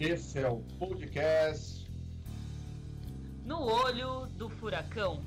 [0.00, 1.86] Esse é o podcast
[3.44, 5.22] No Olho do Furacão.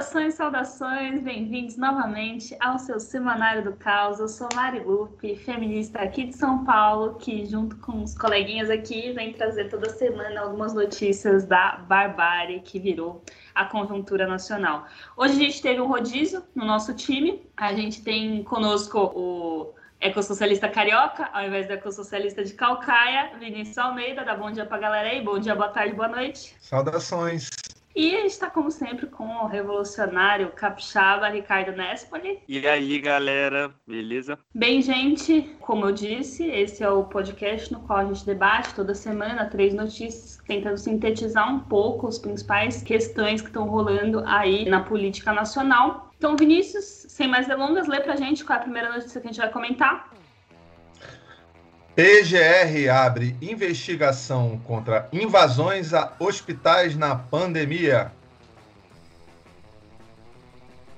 [0.00, 4.18] Saudações, saudações, bem-vindos novamente ao seu Semanário do Caos.
[4.18, 9.12] Eu sou Mari Lupe, feminista aqui de São Paulo, que junto com os coleguinhas aqui
[9.12, 13.22] vem trazer toda semana algumas notícias da barbárie que virou
[13.54, 14.86] a conjuntura nacional.
[15.18, 17.46] Hoje a gente teve um rodízio no nosso time.
[17.54, 24.24] A gente tem conosco o ecossocialista carioca, ao invés do ecossocialista de Calcaia, Vinícius Almeida.
[24.24, 25.22] Dá bom dia pra galera aí.
[25.22, 26.56] Bom dia, boa tarde, boa noite.
[26.58, 27.50] Saudações.
[27.94, 32.38] E a gente está, como sempre, com o revolucionário capixaba Ricardo Nespoli.
[32.46, 34.38] E aí, galera, beleza?
[34.54, 38.94] Bem, gente, como eu disse, esse é o podcast no qual a gente debate toda
[38.94, 44.80] semana três notícias, tentando sintetizar um pouco as principais questões que estão rolando aí na
[44.80, 46.12] política nacional.
[46.16, 49.30] Então, Vinícius, sem mais delongas, lê pra gente qual é a primeira notícia que a
[49.32, 50.10] gente vai comentar.
[52.00, 58.10] PGR abre investigação contra invasões a hospitais na pandemia.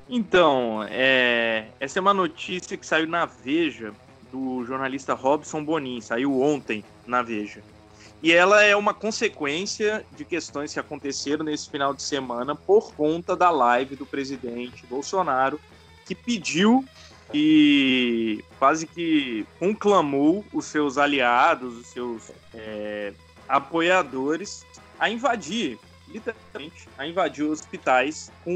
[0.08, 3.92] Então, é, essa é uma notícia que saiu na Veja
[4.30, 7.64] do jornalista Robson Bonin, saiu ontem na Veja.
[8.22, 13.34] E ela é uma consequência de questões que aconteceram nesse final de semana por conta
[13.34, 15.60] da live do presidente Bolsonaro,
[16.06, 16.84] que pediu
[17.32, 23.12] e quase que conclamou os seus aliados, os seus é,
[23.48, 24.64] apoiadores
[24.98, 25.78] a invadir,
[26.08, 28.52] literalmente, a invadir hospitais com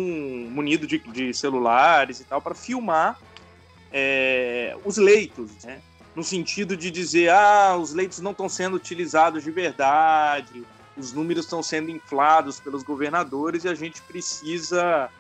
[0.51, 3.19] munido de, de celulares e tal para filmar
[3.93, 5.81] é, os leitos, né?
[6.15, 10.65] no sentido de dizer, ah, os leitos não estão sendo utilizados de verdade,
[10.97, 15.11] os números estão sendo inflados pelos governadores e a gente precisa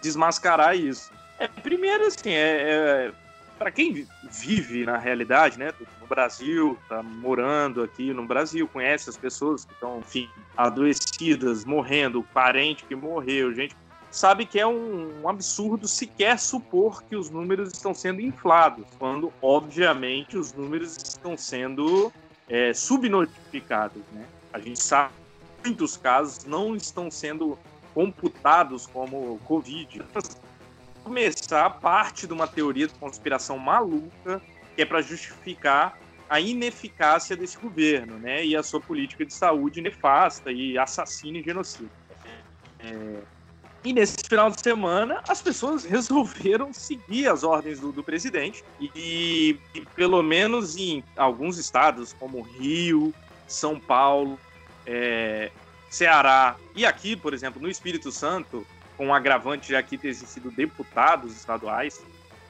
[0.00, 1.10] desmascarar isso.
[1.38, 3.12] É, primeiro, assim, é, é
[3.58, 9.16] para quem vive na realidade, né, no Brasil, tá morando aqui no Brasil, conhece as
[9.16, 13.74] pessoas que estão, enfim, adoecidas, morrendo, parente que morreu, gente,
[14.10, 19.32] sabe que é um, um, absurdo sequer supor que os números estão sendo inflados, quando,
[19.40, 22.12] obviamente, os números estão sendo
[22.48, 24.24] é, subnotificados, né?
[24.52, 25.12] A gente sabe
[25.62, 27.58] que muitos casos não estão sendo
[27.94, 30.02] computados como Covid
[31.06, 34.42] começar parte de uma teoria de conspiração maluca
[34.74, 35.96] que é para justificar
[36.28, 41.42] a ineficácia desse governo, né, e a sua política de saúde nefasta e assassina e
[41.44, 41.88] genocida.
[42.80, 43.20] É...
[43.84, 49.56] E nesse final de semana, as pessoas resolveram seguir as ordens do, do presidente e,
[49.72, 53.14] e, pelo menos em alguns estados, como Rio,
[53.46, 54.36] São Paulo,
[54.84, 55.52] é,
[55.88, 60.50] Ceará e aqui, por exemplo, no Espírito Santo, com o agravante de aqui ter sido
[60.50, 62.04] deputados estaduais.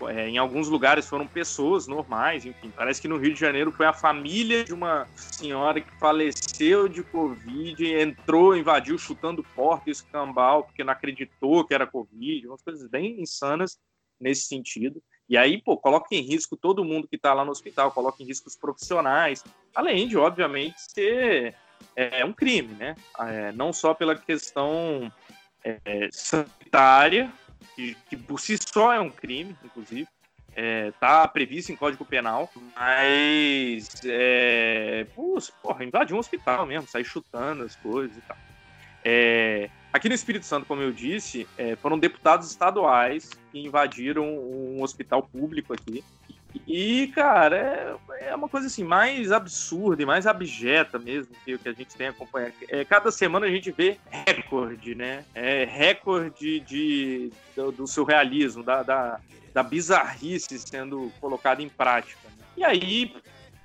[0.08, 2.70] É, em alguns lugares foram pessoas normais, enfim.
[2.74, 7.02] Parece que no Rio de Janeiro foi a família de uma senhora que faleceu de
[7.02, 13.22] Covid, entrou, invadiu chutando porta escambau, porque não acreditou que era Covid, umas coisas bem
[13.22, 13.78] insanas
[14.20, 15.02] nesse sentido.
[15.28, 18.26] E aí, pô, coloca em risco todo mundo que está lá no hospital, coloca em
[18.26, 19.42] risco os profissionais,
[19.74, 21.54] além de, obviamente, ser
[21.96, 22.94] é, um crime, né?
[23.18, 25.10] É, não só pela questão
[25.66, 27.32] é, sanitária,
[27.74, 30.08] que, que, por si só é um crime, inclusive,
[30.56, 35.06] está é, previsto em Código Penal, mas é,
[35.62, 38.36] porra, invadir um hospital mesmo, sair chutando as coisas e tal.
[39.04, 44.82] É, aqui no Espírito Santo, como eu disse, é, foram deputados estaduais que invadiram um
[44.82, 46.02] hospital público aqui
[46.66, 51.58] e, cara, é, é uma coisa assim, mais absurda e mais abjeta mesmo que o
[51.58, 52.54] que a gente tem acompanhado.
[52.68, 55.24] É, cada semana a gente vê recorde, né?
[55.34, 59.20] É, recorde de, do, do surrealismo, da, da,
[59.52, 62.20] da bizarrice sendo colocada em prática.
[62.24, 62.44] Né?
[62.58, 63.14] E aí,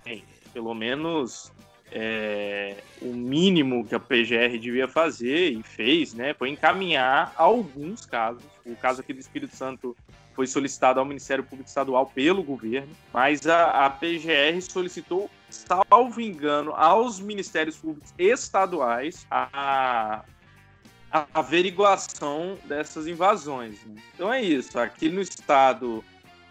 [0.04, 0.24] bem,
[0.54, 1.52] pelo menos
[1.92, 8.44] é, o mínimo que a PGR devia fazer e fez, né, foi encaminhar alguns casos.
[8.66, 9.96] O caso aqui do Espírito Santo
[10.42, 16.72] foi solicitado ao Ministério Público Estadual pelo governo, mas a, a PGR solicitou, salvo engano,
[16.72, 20.24] aos Ministérios Públicos Estaduais a,
[21.12, 23.86] a averiguação dessas invasões.
[23.86, 24.02] Né?
[24.16, 24.80] Então é isso.
[24.80, 26.04] Aqui no estado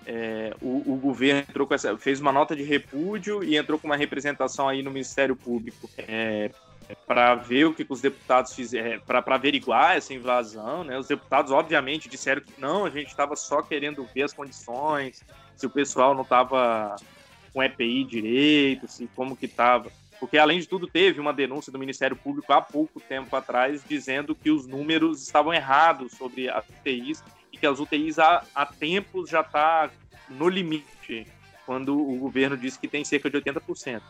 [0.06, 3.88] é, o, o, governo entrou com essa, fez uma nota de repúdio e entrou com
[3.88, 6.52] uma representação aí no Ministério Público é,
[7.06, 10.84] para ver o que, os deputados fizeram, é, para averiguar essa invasão.
[10.84, 10.98] Né?
[10.98, 15.24] Os deputados, obviamente, disseram que não, a gente estava só querendo ver as condições,
[15.56, 16.96] se o pessoal não estava
[17.52, 19.90] com EPI direito, se como que estava.
[20.18, 24.34] Porque, além de tudo, teve uma denúncia do Ministério Público há pouco tempo atrás dizendo
[24.34, 29.30] que os números estavam errados sobre as UTIs e que as UTIs há, há tempos
[29.30, 29.90] já está
[30.28, 31.26] no limite
[31.64, 34.02] quando o governo disse que tem cerca de 80%.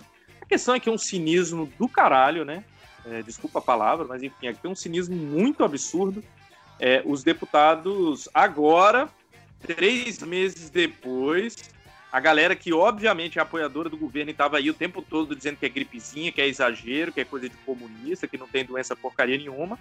[0.50, 2.64] Questão é que é um cinismo do caralho, né?
[3.06, 6.24] É, desculpa a palavra, mas enfim, aqui tem um cinismo muito absurdo.
[6.80, 9.08] É, os deputados agora,
[9.60, 11.56] três meses depois,
[12.10, 15.66] a galera que obviamente é apoiadora do governo estava aí o tempo todo dizendo que
[15.66, 19.38] é gripezinha, que é exagero, que é coisa de comunista, que não tem doença porcaria
[19.38, 19.78] nenhuma.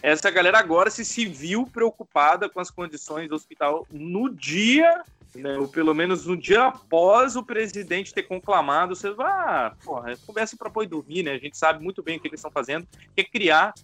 [0.00, 5.02] Essa galera agora se, se viu preocupada com as condições do hospital no dia,
[5.34, 8.94] né, ou pelo menos no dia após o presidente ter conclamado.
[8.94, 11.32] Você vai, ah, porra, é conversa para e dormir, né?
[11.32, 13.74] A gente sabe muito bem o que eles estão fazendo, que é criar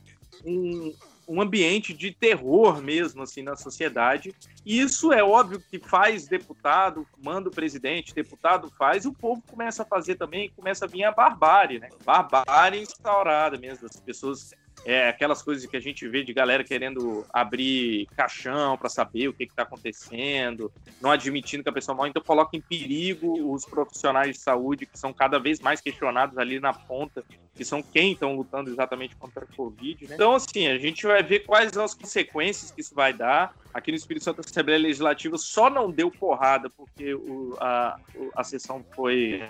[0.44, 0.94] um,
[1.28, 4.34] um ambiente de terror mesmo assim na sociedade.
[4.66, 9.82] E isso é óbvio que faz deputado, manda o presidente, deputado faz, o povo começa
[9.82, 11.88] a fazer também, começa a vir a barbárie, né?
[12.04, 14.52] Barbárie instaurada mesmo, as pessoas
[14.84, 19.32] é, aquelas coisas que a gente vê de galera querendo abrir caixão para saber o
[19.32, 24.36] que está acontecendo, não admitindo que a pessoa morre, então coloca em perigo os profissionais
[24.36, 27.24] de saúde que são cada vez mais questionados ali na ponta,
[27.54, 30.08] que são quem estão lutando exatamente contra a Covid.
[30.08, 30.14] Né?
[30.14, 33.54] Então, assim, a gente vai ver quais são as consequências que isso vai dar.
[33.74, 37.98] Aqui no Espírito Santo, a Assembleia Legislativa só não deu porrada porque o, a,
[38.34, 39.42] a sessão foi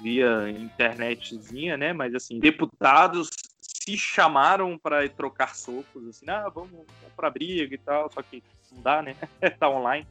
[0.00, 1.92] via internetzinha, né?
[1.92, 3.28] Mas, assim, deputados
[3.68, 8.42] se chamaram para trocar socos, assim, ah, vamos, vamos para briga e tal, só que
[8.72, 9.14] não dá, né?
[9.60, 10.06] tá online.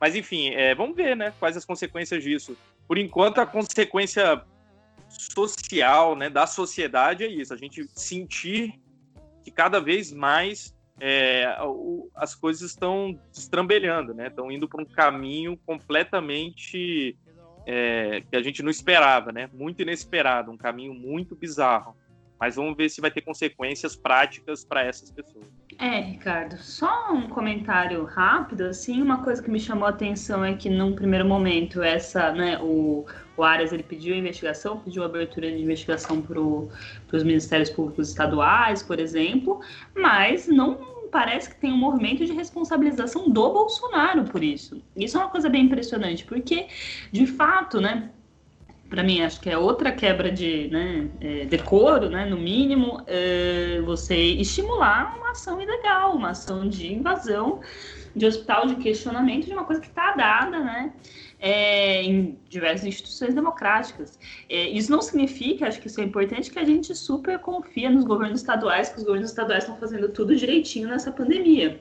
[0.00, 1.32] Mas enfim, é, vamos ver, né?
[1.38, 2.56] Quais as consequências disso.
[2.88, 4.42] Por enquanto, a consequência
[5.08, 7.52] social, né, da sociedade é isso.
[7.52, 8.80] A gente sentir
[9.44, 14.28] que cada vez mais é, o, as coisas estão destrambelhando, né?
[14.28, 17.16] Estão indo para um caminho completamente
[17.66, 19.48] é, que a gente não esperava, né?
[19.52, 21.96] Muito inesperado, um caminho muito bizarro.
[22.42, 25.46] Mas vamos ver se vai ter consequências práticas para essas pessoas.
[25.78, 30.52] É, Ricardo, só um comentário rápido, assim, uma coisa que me chamou a atenção é
[30.52, 33.06] que num primeiro momento essa, né, o,
[33.36, 38.98] o Arias ele pediu investigação, pediu abertura de investigação para os ministérios públicos estaduais, por
[38.98, 39.60] exemplo,
[39.94, 44.82] mas não parece que tem um movimento de responsabilização do Bolsonaro por isso.
[44.96, 46.66] Isso é uma coisa bem impressionante, porque,
[47.12, 48.10] de fato, né,
[48.92, 53.80] para mim, acho que é outra quebra de né, é, decoro, né, no mínimo, é
[53.86, 57.62] você estimular uma ação ilegal, uma ação de invasão
[58.14, 60.92] de hospital, de questionamento de uma coisa que está dada, né,
[61.40, 64.18] é, em diversas instituições democráticas.
[64.46, 68.04] É, isso não significa, acho que isso é importante, que a gente super confia nos
[68.04, 71.80] governos estaduais, que os governos estaduais estão fazendo tudo direitinho nessa pandemia.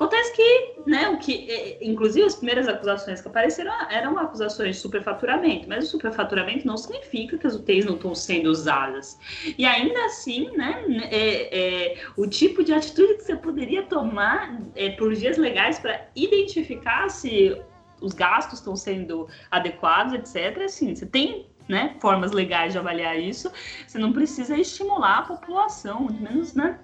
[0.00, 4.80] Acontece que, né, o que, é, inclusive as primeiras acusações que apareceram eram acusações de
[4.80, 9.18] superfaturamento, mas o superfaturamento não significa que as UTIs não estão sendo usadas.
[9.58, 14.88] E ainda assim, né, é, é, o tipo de atitude que você poderia tomar é,
[14.88, 17.60] por dias legais para identificar se
[18.00, 20.62] os gastos estão sendo adequados, etc.
[20.62, 23.52] Assim, você tem né, formas legais de avaliar isso,
[23.86, 26.78] você não precisa estimular a população, muito menos, né?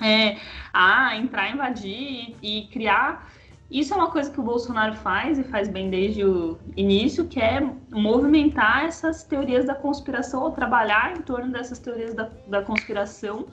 [0.00, 0.36] É,
[0.72, 3.30] a entrar, invadir e, e criar.
[3.70, 7.40] Isso é uma coisa que o Bolsonaro faz e faz bem desde o início, que
[7.40, 13.46] é movimentar essas teorias da conspiração ou trabalhar em torno dessas teorias da, da conspiração,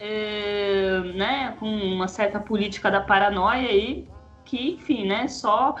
[0.00, 4.08] é, né, com uma certa política da paranoia aí,
[4.44, 5.76] que, enfim, né, só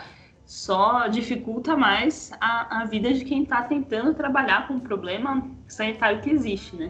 [0.46, 6.20] só dificulta mais a, a vida de quem está tentando trabalhar com o problema sanitário
[6.20, 6.88] que existe, né?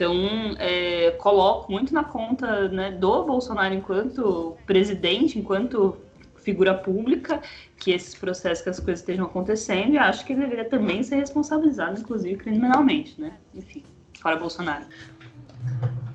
[0.00, 5.94] Então, é, coloco muito na conta né, do Bolsonaro enquanto presidente, enquanto
[6.38, 7.42] figura pública,
[7.76, 11.16] que esses processos, que as coisas estejam acontecendo, e acho que ele deveria também ser
[11.16, 13.32] responsabilizado, inclusive criminalmente, né?
[13.54, 13.84] Enfim,
[14.22, 14.86] fora Bolsonaro.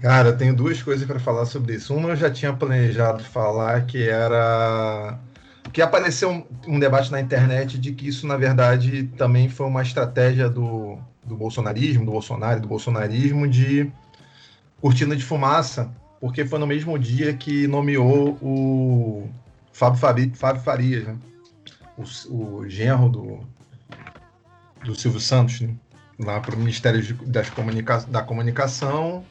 [0.02, 1.94] Cara, eu tenho duas coisas para falar sobre isso.
[1.94, 5.20] Uma eu já tinha planejado falar, que era
[5.72, 9.84] que apareceu um, um, debate na internet de que isso, na verdade, também foi uma
[9.84, 13.92] estratégia do, do bolsonarismo, do Bolsonaro, do bolsonarismo, de
[14.80, 19.30] cortina de fumaça, porque foi no mesmo dia que nomeou o
[19.74, 21.18] Fábio, Fabi, Fábio Farias, né?
[21.98, 23.40] o, o genro do,
[24.84, 25.76] do Silvio Santos, né?
[26.20, 29.26] lá para o Ministério das Comunica da Comunicação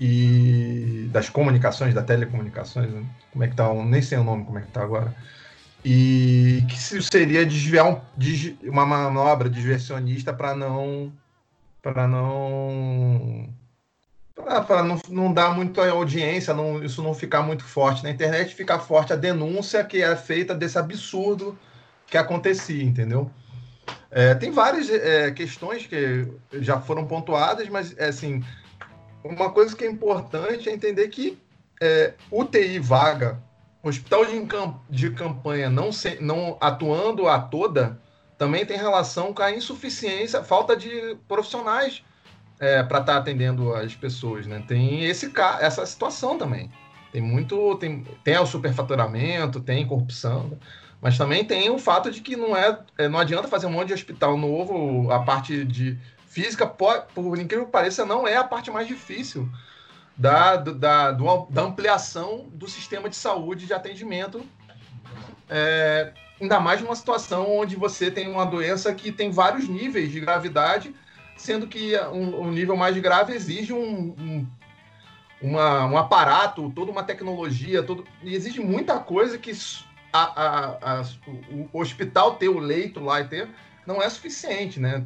[0.00, 3.04] e das Comunicações, da Telecomunicações, né?
[3.32, 5.14] como é que tá, nem sei o nome como é que tá agora,
[5.88, 8.00] e que seria desviar um,
[8.64, 11.12] uma manobra diversionista para não
[11.80, 13.48] para não
[14.34, 18.80] para não, não dar muita audiência, não, isso não ficar muito forte na internet, ficar
[18.80, 21.56] forte a denúncia que é feita desse absurdo
[22.08, 23.30] que acontecia, entendeu?
[24.10, 28.42] É, tem várias é, questões que já foram pontuadas, mas é, assim,
[29.22, 31.38] uma coisa que é importante é entender que
[31.80, 33.45] é, UTI vaga
[33.88, 34.46] hospital de,
[34.90, 38.00] de campanha não, se, não atuando a toda
[38.36, 42.02] também tem relação com a insuficiência, falta de profissionais
[42.60, 44.62] é, para estar tá atendendo as pessoas, né?
[44.66, 46.70] Tem esse essa situação também.
[47.12, 50.58] Tem muito, tem, tem o superfaturamento, tem corrupção,
[51.00, 53.88] mas também tem o fato de que não é, é não adianta fazer um monte
[53.88, 58.44] de hospital novo, a parte de física, por, por incrível que pareça, não é a
[58.44, 59.48] parte mais difícil
[60.16, 64.44] da, da, da ampliação do sistema de saúde de atendimento.
[65.48, 70.20] É, ainda mais numa situação onde você tem uma doença que tem vários níveis de
[70.20, 70.94] gravidade
[71.36, 74.46] sendo que um, um nível mais grave exige um, um,
[75.40, 79.52] uma, um aparato, toda uma tecnologia, todo, e exige muita coisa que
[80.12, 81.04] a, a, a,
[81.72, 83.48] o hospital ter o leito lá e ter
[83.86, 85.04] não é suficiente, né?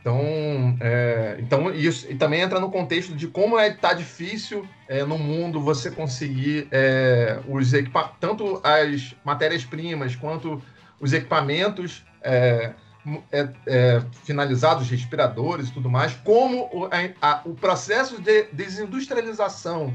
[0.00, 5.04] Então, é, então isso e também entra no contexto de como é tá difícil é,
[5.04, 7.72] no mundo você conseguir é, os
[8.20, 10.62] tanto as matérias primas quanto
[11.00, 12.72] os equipamentos é,
[13.32, 16.88] é, é, finalizados, respiradores e tudo mais, como o,
[17.22, 19.94] a, o processo de desindustrialização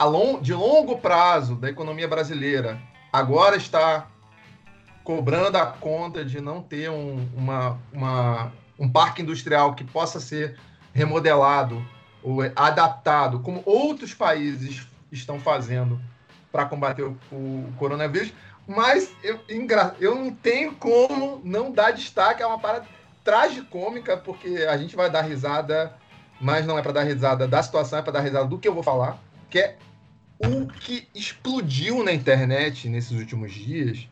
[0.00, 2.80] long, de longo prazo da economia brasileira
[3.12, 4.08] agora está
[5.04, 10.58] cobrando a conta de não ter um, uma, uma, um parque industrial que possa ser
[10.92, 11.86] remodelado
[12.22, 16.00] ou adaptado, como outros países estão fazendo
[16.50, 18.32] para combater o, o coronavírus.
[18.66, 19.38] Mas eu,
[20.00, 22.86] eu não tenho como não dar destaque a uma parada
[23.22, 25.94] tragicômica, porque a gente vai dar risada,
[26.40, 28.74] mas não é para dar risada da situação, é para dar risada do que eu
[28.74, 29.18] vou falar,
[29.50, 29.76] que é
[30.38, 34.08] o que explodiu na internet nesses últimos dias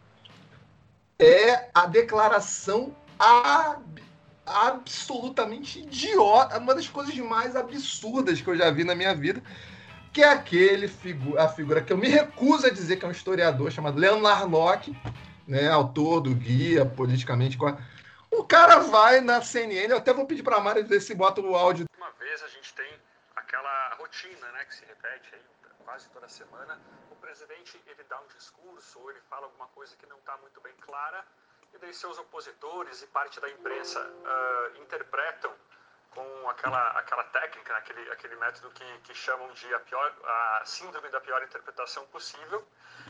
[1.18, 4.07] é a declaração ab
[4.48, 9.42] absolutamente idiota, uma das coisas mais absurdas que eu já vi na minha vida,
[10.12, 13.12] que é aquele figu a figura que eu me recuso a dizer que é um
[13.12, 14.96] historiador chamado Leonard Locke,
[15.46, 17.58] né, autor do guia politicamente.
[18.30, 21.40] O cara vai na CNN, eu até vou pedir para a Mari ver se bota
[21.40, 21.86] o áudio.
[21.96, 22.92] Uma vez a gente tem
[23.36, 25.40] aquela rotina, né, que se repete aí
[25.84, 26.78] quase toda semana.
[27.10, 30.60] O presidente ele dá um discurso ou ele fala alguma coisa que não está muito
[30.60, 31.24] bem clara
[31.72, 35.54] e daí seus opositores e parte da imprensa uh, interpretam
[36.10, 41.08] com aquela, aquela técnica, aquele, aquele método que, que chamam de a, pior, a síndrome
[41.10, 42.66] da pior interpretação possível,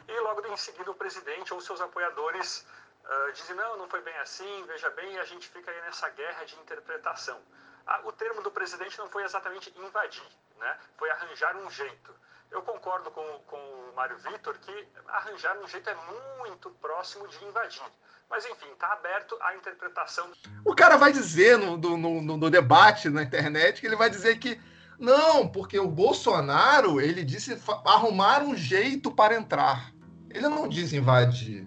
[0.06, 2.66] e logo em seguida o presidente ou seus apoiadores
[3.04, 6.08] uh, dizem, não, não foi bem assim, veja bem, e a gente fica aí nessa
[6.10, 7.40] guerra de interpretação.
[7.86, 10.78] Ah, o termo do presidente não foi exatamente invadir, né?
[10.98, 12.14] foi arranjar um jeito.
[12.50, 15.96] Eu concordo com, com o Mário Vitor que arranjar um jeito é
[16.38, 17.82] muito próximo de invadir.
[18.30, 20.30] Mas, enfim, está aberto à interpretação.
[20.64, 24.38] O cara vai dizer no, no, no, no debate na internet que ele vai dizer
[24.38, 24.60] que
[24.98, 29.92] não, porque o Bolsonaro ele disse arrumar um jeito para entrar.
[30.28, 31.66] Ele não diz invadir.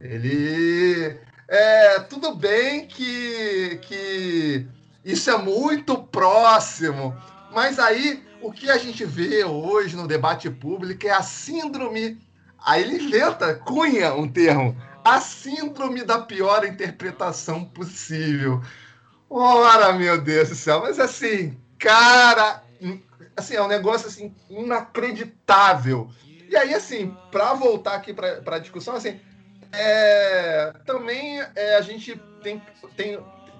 [0.00, 4.68] Ele é tudo bem que que
[5.04, 7.16] isso é muito próximo,
[7.50, 12.20] mas aí o que a gente vê hoje no debate público é a síndrome.
[12.64, 18.62] Aí ele inventa, cunha um termo, a síndrome da pior interpretação possível.
[19.30, 22.62] Ora, meu Deus do céu, mas assim, cara,
[23.36, 26.10] assim, é um negócio assim inacreditável.
[26.48, 29.20] E aí, assim, para voltar aqui para a discussão, assim,
[29.72, 32.62] é, também é, a gente tem,
[32.96, 33.18] tem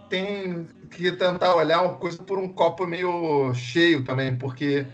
[0.08, 4.86] tem que tentar olhar uma coisa por um copo meio cheio também, porque,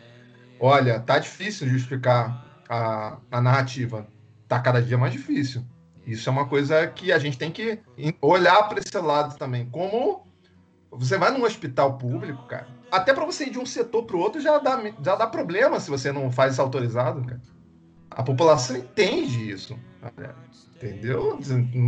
[0.61, 4.07] olha, tá difícil justificar a, a narrativa.
[4.49, 5.65] Tá cada dia mais difícil.
[6.07, 7.79] Isso é uma coisa que a gente tem que
[8.21, 9.67] olhar para esse lado também.
[9.71, 10.27] Como
[10.91, 14.21] você vai num hospital público, cara, até para você ir de um setor para o
[14.21, 17.41] outro já dá, já dá problema se você não faz isso autorizado, cara.
[18.11, 19.77] A população entende isso.
[20.77, 21.39] Entendeu?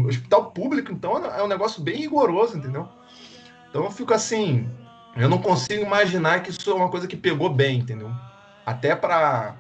[0.09, 2.89] Hospital público, então, é um negócio bem rigoroso, entendeu?
[3.77, 4.67] Então eu fico assim,
[5.15, 8.11] eu não consigo imaginar que isso é uma coisa que pegou bem, entendeu?
[8.65, 9.55] Até para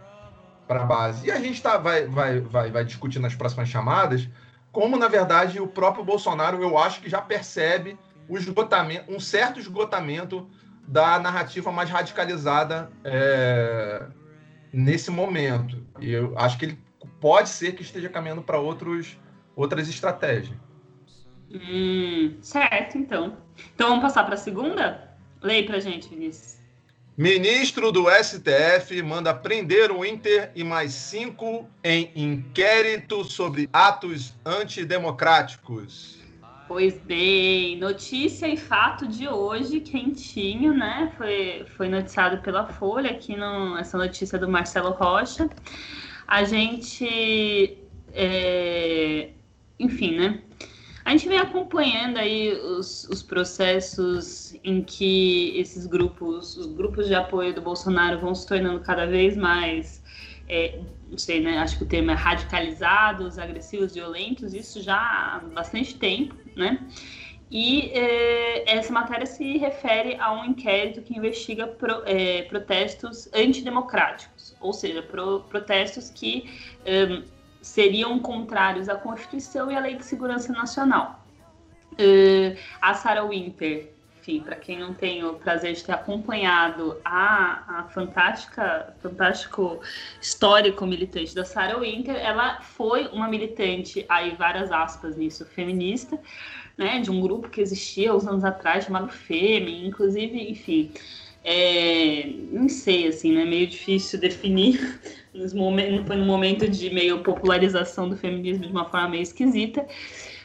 [0.66, 1.26] para base.
[1.26, 4.26] E a gente tá, vai, vai, vai, vai discutir nas próximas chamadas
[4.72, 9.60] como, na verdade, o próprio Bolsonaro, eu acho que já percebe o esgotamento, um certo
[9.60, 10.48] esgotamento
[10.88, 14.06] da narrativa mais radicalizada é,
[14.72, 15.86] nesse momento.
[16.00, 16.78] E eu acho que ele
[17.20, 19.18] pode ser que esteja caminhando para outros
[19.54, 20.56] outras estratégias.
[21.52, 23.45] Hum, certo, então.
[23.74, 25.10] Então vamos passar para a segunda?
[25.42, 26.56] Leia para gente, Vinícius.
[27.16, 36.18] Ministro do STF manda prender o Inter e mais cinco em inquérito sobre atos antidemocráticos.
[36.68, 41.10] Pois bem, notícia e fato de hoje, quentinho, né?
[41.16, 45.48] Foi, foi noticiado pela Folha, aqui no, essa notícia do Marcelo Rocha.
[46.26, 47.78] A gente,
[48.12, 49.30] é,
[49.78, 50.42] enfim, né?
[51.06, 57.14] A gente vem acompanhando aí os, os processos em que esses grupos, os grupos de
[57.14, 60.02] apoio do Bolsonaro vão se tornando cada vez mais
[60.48, 61.58] é, não sei, né?
[61.58, 66.84] Acho que o termo é radicalizados, agressivos, violentos, isso já há bastante tempo, né?
[67.52, 74.56] E é, essa matéria se refere a um inquérito que investiga pro, é, protestos antidemocráticos,
[74.60, 76.50] ou seja, pro, protestos que
[76.84, 77.22] é,
[77.66, 81.20] seriam contrários à Constituição e à Lei de Segurança Nacional.
[81.98, 87.80] É, a Sarah Winter, enfim, para quem não tem o prazer de ter acompanhado a,
[87.80, 89.80] a fantástica, fantástico
[90.20, 96.18] histórico militante da Sarah Winter, ela foi uma militante, aí várias aspas nisso, feminista,
[96.78, 100.92] né, de um grupo que existia uns anos atrás chamado FEME, inclusive, enfim,
[101.42, 105.00] é, não sei, assim, né, meio difícil definir,
[106.06, 109.86] foi no momento de meio popularização do feminismo de uma forma meio esquisita,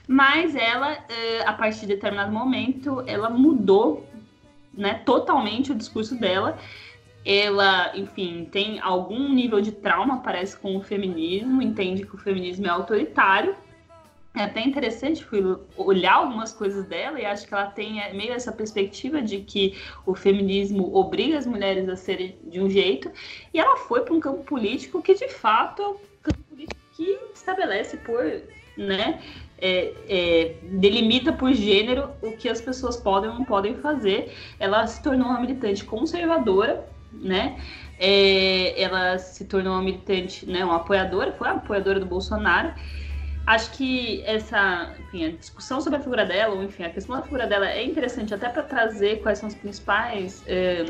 [0.08, 4.06] mas ela, é, a partir de determinado momento, ela mudou
[4.74, 6.58] né, totalmente o discurso dela.
[7.24, 12.66] Ela, enfim, tem algum nível de trauma, parece, com o feminismo, entende que o feminismo
[12.66, 13.56] é autoritário.
[14.34, 15.42] É até interessante fui
[15.76, 19.78] olhar algumas coisas dela e acho que ela tem é, meio essa perspectiva de que
[20.06, 23.12] o feminismo obriga as mulheres a serem de um jeito.
[23.54, 27.20] E ela foi para um campo político que, de fato, é um campo político que
[27.34, 28.24] estabelece por
[28.78, 29.22] né,
[29.58, 34.34] é, é, delimita por gênero o que as pessoas podem ou não podem fazer.
[34.58, 37.60] Ela se tornou uma militante conservadora, né?
[38.00, 42.74] É, ela se tornou uma militante, né, uma apoiadora, foi uma apoiadora do Bolsonaro.
[43.46, 47.24] Acho que essa, enfim, a discussão sobre a figura dela, ou enfim, a questão da
[47.24, 50.86] figura dela é interessante até para trazer quais são os principais é,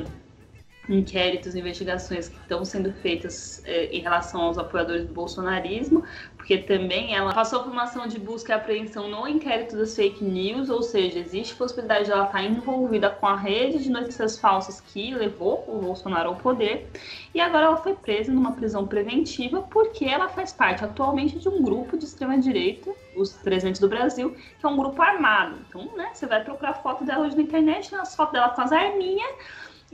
[0.89, 6.03] inquéritos, investigações que estão sendo feitas eh, em relação aos apoiadores do bolsonarismo,
[6.35, 10.23] porque também ela passou por uma ação de busca e apreensão no inquérito das fake
[10.23, 14.81] news, ou seja, existe possibilidade de ela estar envolvida com a rede de notícias falsas
[14.81, 16.89] que levou o Bolsonaro ao poder,
[17.33, 21.61] e agora ela foi presa numa prisão preventiva porque ela faz parte atualmente de um
[21.61, 25.57] grupo de extrema-direita, os 300 do Brasil, que é um grupo armado.
[25.69, 28.71] Então, né, você vai procurar foto dela hoje na internet, as fotos dela com as
[28.71, 29.31] arminhas,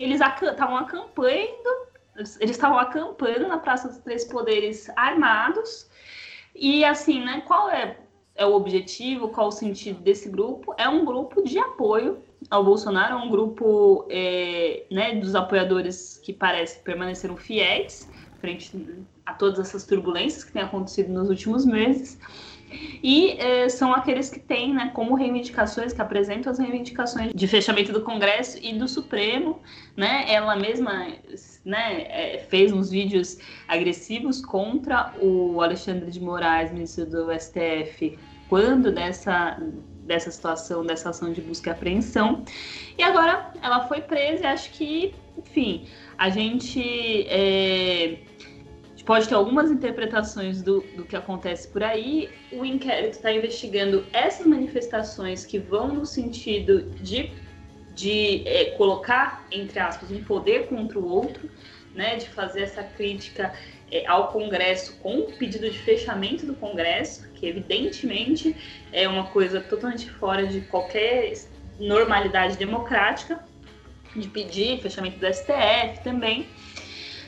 [0.03, 5.89] eles estavam acampando, eles estavam acampando na Praça dos Três Poderes armados.
[6.55, 7.97] E assim, né, qual é,
[8.35, 10.73] é o objetivo, qual o sentido desse grupo?
[10.77, 16.33] É um grupo de apoio ao Bolsonaro, é um grupo é, né, dos apoiadores que
[16.33, 22.19] parece permaneceram fiéis frente a todas essas turbulências que têm acontecido nos últimos meses.
[23.01, 27.93] E eh, são aqueles que têm né, como reivindicações, que apresentam as reivindicações de fechamento
[27.93, 29.61] do Congresso e do Supremo.
[29.95, 30.25] Né?
[30.27, 31.07] Ela mesma
[31.63, 38.17] né, eh, fez uns vídeos agressivos contra o Alexandre de Moraes, ministro do STF,
[38.49, 39.57] quando dessa,
[40.03, 42.43] dessa situação, dessa ação de busca e apreensão.
[42.97, 45.85] E agora ela foi presa e acho que, enfim,
[46.17, 47.27] a gente.
[47.27, 48.17] É,
[49.07, 52.29] pode ter algumas interpretações do, do que acontece por aí.
[52.51, 57.31] O inquérito está investigando essas manifestações que vão no sentido de,
[57.95, 61.49] de é, colocar, entre aspas, um poder contra o outro,
[61.95, 63.53] né, de fazer essa crítica
[63.89, 68.53] é, ao Congresso com o pedido de fechamento do Congresso, que evidentemente
[68.91, 71.31] é uma coisa totalmente fora de qualquer
[71.79, 73.41] normalidade democrática,
[74.13, 76.45] de pedir fechamento do STF também.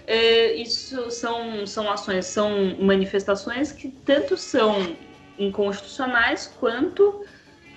[0.10, 4.96] É, isso são, são ações, são manifestações que tanto são
[5.38, 7.24] inconstitucionais quanto,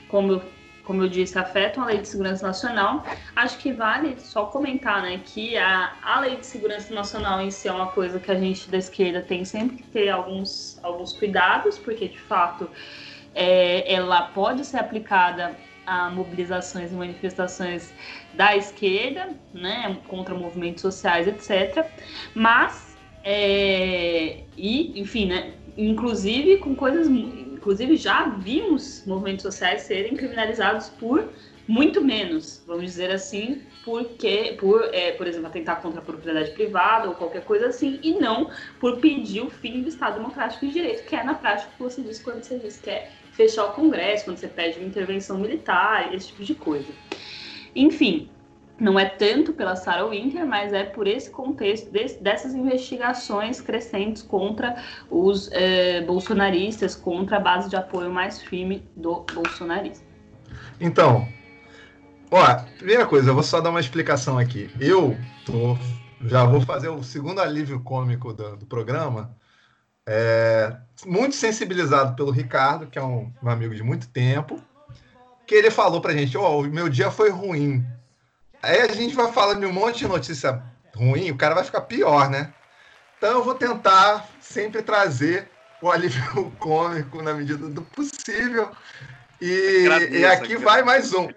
[0.09, 0.43] como eu,
[0.83, 3.05] como eu disse, afetam a Lei de Segurança Nacional.
[3.37, 7.69] Acho que vale só comentar né, que a, a Lei de Segurança Nacional em si
[7.69, 11.79] é uma coisa que a gente da esquerda tem sempre que ter alguns, alguns cuidados,
[11.79, 12.67] porque de fato
[13.35, 15.55] é, ela pode ser aplicada
[15.87, 17.93] a mobilizações e manifestações
[18.35, 21.87] da esquerda, né, contra movimentos sociais, etc.
[22.35, 30.89] Mas, é, e, enfim, né, inclusive com coisas, inclusive já vimos movimentos sociais serem criminalizados
[30.89, 31.29] por
[31.67, 37.09] muito menos, vamos dizer assim, porque, por, é, por exemplo, atentar contra a propriedade privada
[37.09, 41.05] ou qualquer coisa assim, e não por pedir o fim do Estado Democrático de Direito,
[41.05, 43.73] que é na prática o que você diz quando você diz que é fechar o
[43.73, 46.93] Congresso, quando você pede uma intervenção militar, esse tipo de coisa.
[47.75, 48.29] Enfim,
[48.79, 54.23] não é tanto pela Sarah Winter, mas é por esse contexto desse, dessas investigações crescentes
[54.23, 54.77] contra
[55.11, 60.05] os eh, bolsonaristas, contra a base de apoio mais firme do bolsonarismo.
[60.81, 61.29] Então,
[62.31, 64.69] ó, primeira coisa, eu vou só dar uma explicação aqui.
[64.81, 65.17] Eu
[65.47, 65.79] tô,
[66.27, 69.35] já vou fazer o segundo alívio cômico do, do programa,
[70.07, 74.61] é, muito sensibilizado pelo Ricardo, que é um, um, amigo de muito tempo,
[75.47, 77.85] que ele falou pra gente, ó, oh, o meu dia foi ruim.
[78.63, 80.63] Aí a gente vai falando de um monte de notícia
[80.95, 82.53] ruim, o cara vai ficar pior, né?
[83.19, 85.49] Então eu vou tentar sempre trazer
[85.81, 88.71] o alívio cômico na medida do possível.
[89.41, 91.29] E, e aqui vai mais um.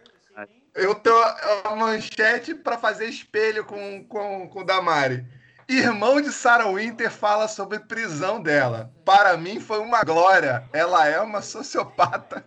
[0.76, 1.16] Eu tenho
[1.64, 5.26] a manchete para fazer espelho com, com, com o Damari.
[5.68, 8.92] Irmão de Sarah Winter fala sobre prisão dela.
[9.04, 10.64] Para mim foi uma glória.
[10.72, 12.46] Ela é uma sociopata.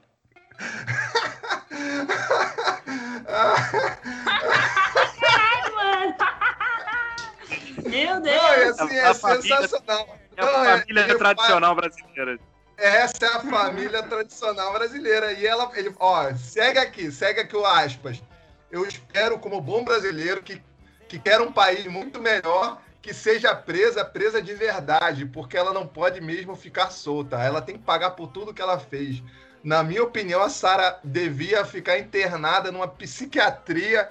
[7.85, 8.37] Meu Deus!
[8.37, 10.19] Não, é, assim, é sensacional.
[10.37, 10.47] É a
[10.79, 12.39] família é, tradicional brasileira.
[12.77, 15.33] Essa é a família tradicional brasileira.
[15.33, 18.23] E ela, ele, ó, segue aqui, segue aqui o aspas.
[18.71, 20.63] Eu espero, como bom brasileiro, que,
[21.09, 25.87] que quer um país muito melhor, que seja presa, presa de verdade, porque ela não
[25.87, 27.39] pode mesmo ficar solta.
[27.39, 29.23] Ela tem que pagar por tudo que ela fez.
[29.65, 34.11] Na minha opinião, a Sara devia ficar internada numa psiquiatria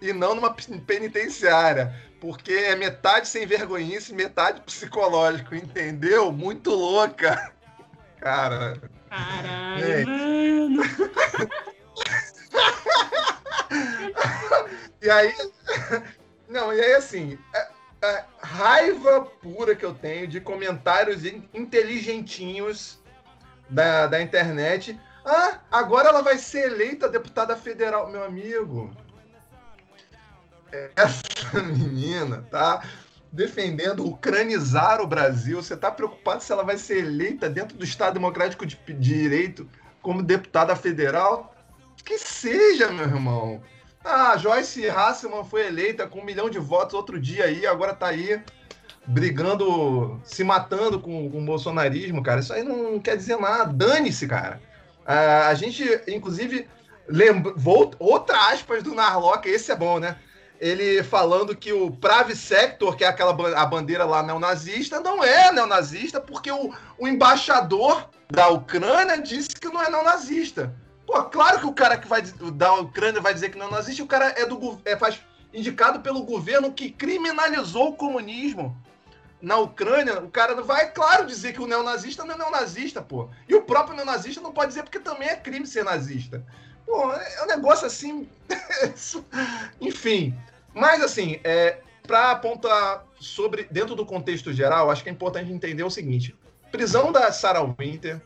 [0.00, 6.30] e não numa penitenciária, porque é metade sem vergonhice, metade psicológico, entendeu?
[6.30, 7.52] Muito louca.
[8.20, 8.80] Cara.
[9.10, 10.82] Caralho, mano.
[15.02, 15.34] e aí.
[16.48, 17.36] Não, e aí assim.
[18.00, 22.98] É, raiva pura que eu tenho de comentários inteligentinhos
[23.68, 24.98] da, da internet.
[25.24, 28.10] Ah, agora ela vai ser eleita deputada federal.
[28.10, 28.90] Meu amigo.
[30.96, 31.22] Essa
[31.62, 32.82] menina, tá?
[33.32, 35.62] defendendo ucranizar o Brasil.
[35.62, 39.68] Você está preocupado se ela vai ser eleita dentro do Estado Democrático de Direito
[40.02, 41.54] como deputada federal?
[42.04, 43.62] Que seja, meu irmão.
[44.04, 48.08] Ah, Joyce Hasselman foi eleita com um milhão de votos outro dia aí, agora está
[48.08, 48.40] aí
[49.06, 52.40] brigando, se matando com, com o bolsonarismo, cara.
[52.40, 53.72] Isso aí não quer dizer nada.
[53.72, 54.60] Dane-se, cara.
[55.06, 56.68] Ah, a gente, inclusive,
[57.06, 57.54] lembra,
[57.98, 60.16] outra aspas do Narlock, esse é bom, né?
[60.60, 65.52] ele falando que o Pravi Sector, que é aquela a bandeira lá neonazista, não é
[65.52, 70.74] neonazista, porque o, o embaixador da Ucrânia disse que não é neonazista.
[71.08, 74.02] Pô, claro que o cara que vai da Ucrânia vai dizer que não é nazista,
[74.02, 75.18] o cara é do é faz,
[75.54, 78.76] indicado pelo governo que criminalizou o comunismo.
[79.40, 83.30] Na Ucrânia, o cara não vai, claro, dizer que o neonazista não é neonazista, pô.
[83.48, 86.44] E o próprio neonazista não pode dizer porque também é crime ser nazista.
[86.84, 88.28] Pô, é um negócio assim.
[89.80, 90.38] Enfim.
[90.74, 93.66] Mas, assim, é, para apontar sobre.
[93.70, 96.36] Dentro do contexto geral, acho que é importante entender o seguinte:
[96.70, 98.20] prisão da Sarah Winter.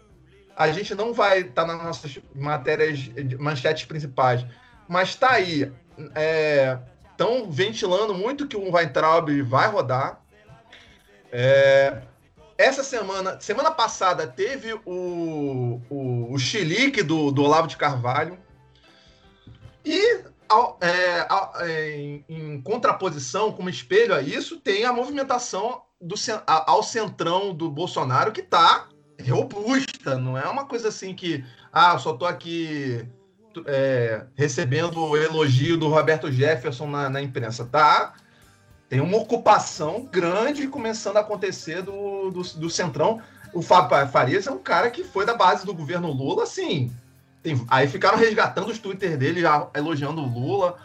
[0.62, 4.46] A gente não vai estar tá nas nossas matérias, manchetes principais,
[4.88, 5.72] mas está aí.
[7.11, 10.20] Estão é, ventilando muito que o Weintraub vai rodar.
[11.33, 12.03] É,
[12.57, 18.38] essa semana, semana passada, teve o, o, o do, do Olavo de Carvalho.
[19.85, 25.83] E ao, é, ao, é, em, em, contraposição, como espelho a isso, tem a movimentação
[26.01, 26.14] do,
[26.46, 28.87] ao centrão do Bolsonaro que está
[29.31, 30.17] robusta.
[30.19, 33.07] Não é uma coisa assim que, ah, só estou aqui
[33.67, 37.65] é, recebendo o elogio do Roberto Jefferson na, na, imprensa.
[37.65, 38.15] Tá?
[38.89, 43.21] Tem uma ocupação grande começando a acontecer do, do, do centrão.
[43.53, 46.91] O Fábio Farias é um cara que foi da base do governo Lula, assim,
[47.43, 50.79] tem, aí ficaram resgatando os Twitter dele, já elogiando o Lula.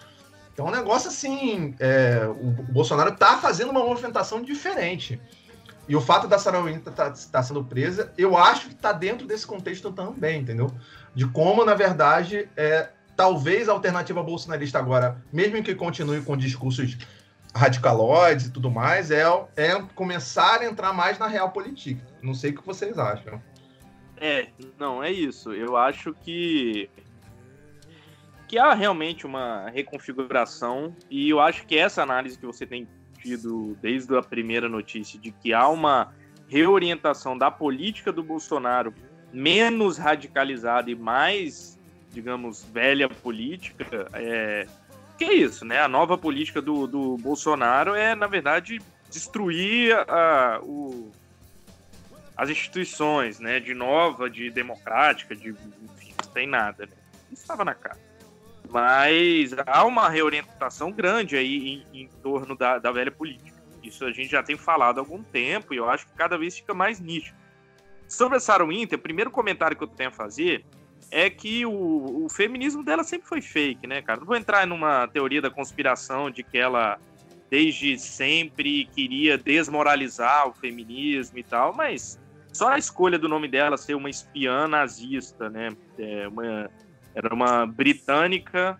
[0.51, 1.75] Então, é um negócio assim.
[1.79, 5.21] É, o, Bolsonaro está fazendo uma movimentação diferente.
[5.87, 8.91] E o fato da Sarah Winter estar tá, tá sendo presa, eu acho que está
[8.91, 10.69] dentro desse contexto também, entendeu?
[11.15, 16.97] De como, na verdade, é, talvez a alternativa bolsonarista agora, mesmo que continue com discursos
[17.55, 19.23] radicaloides e tudo mais, é,
[19.55, 22.05] é começar a entrar mais na real política.
[22.21, 23.41] Não sei o que vocês acham.
[24.17, 24.47] É,
[24.77, 25.53] não, é isso.
[25.53, 26.89] Eu acho que
[28.47, 32.87] que há realmente uma reconfiguração e eu acho que essa análise que você tem
[33.21, 36.13] tido desde a primeira notícia de que há uma
[36.47, 38.93] reorientação da política do Bolsonaro
[39.33, 41.77] menos radicalizada e mais,
[42.11, 44.65] digamos, velha política, é
[45.17, 45.81] que é isso, né?
[45.81, 51.11] A nova política do, do Bolsonaro é, na verdade, destruir a, o,
[52.35, 56.91] as instituições, né, de nova, de democrática, de enfim, não tem nada, né?
[57.31, 57.97] Estava na cara.
[58.69, 63.57] Mas há uma reorientação grande aí em, em torno da, da, velha política.
[63.81, 66.57] Isso a gente já tem falado há algum tempo e eu acho que cada vez
[66.57, 67.37] fica mais nítido.
[68.07, 70.65] Sobre a Sarah Winter, o primeiro comentário que eu tenho a fazer
[71.11, 74.19] é que o, o feminismo dela sempre foi fake, né, cara?
[74.19, 76.99] Não vou entrar numa teoria da conspiração de que ela
[77.49, 82.19] desde sempre queria desmoralizar o feminismo e tal, mas
[82.51, 85.69] só a escolha do nome dela ser uma espiã nazista, né?
[85.97, 86.69] É uma,
[87.17, 88.79] era uma britânica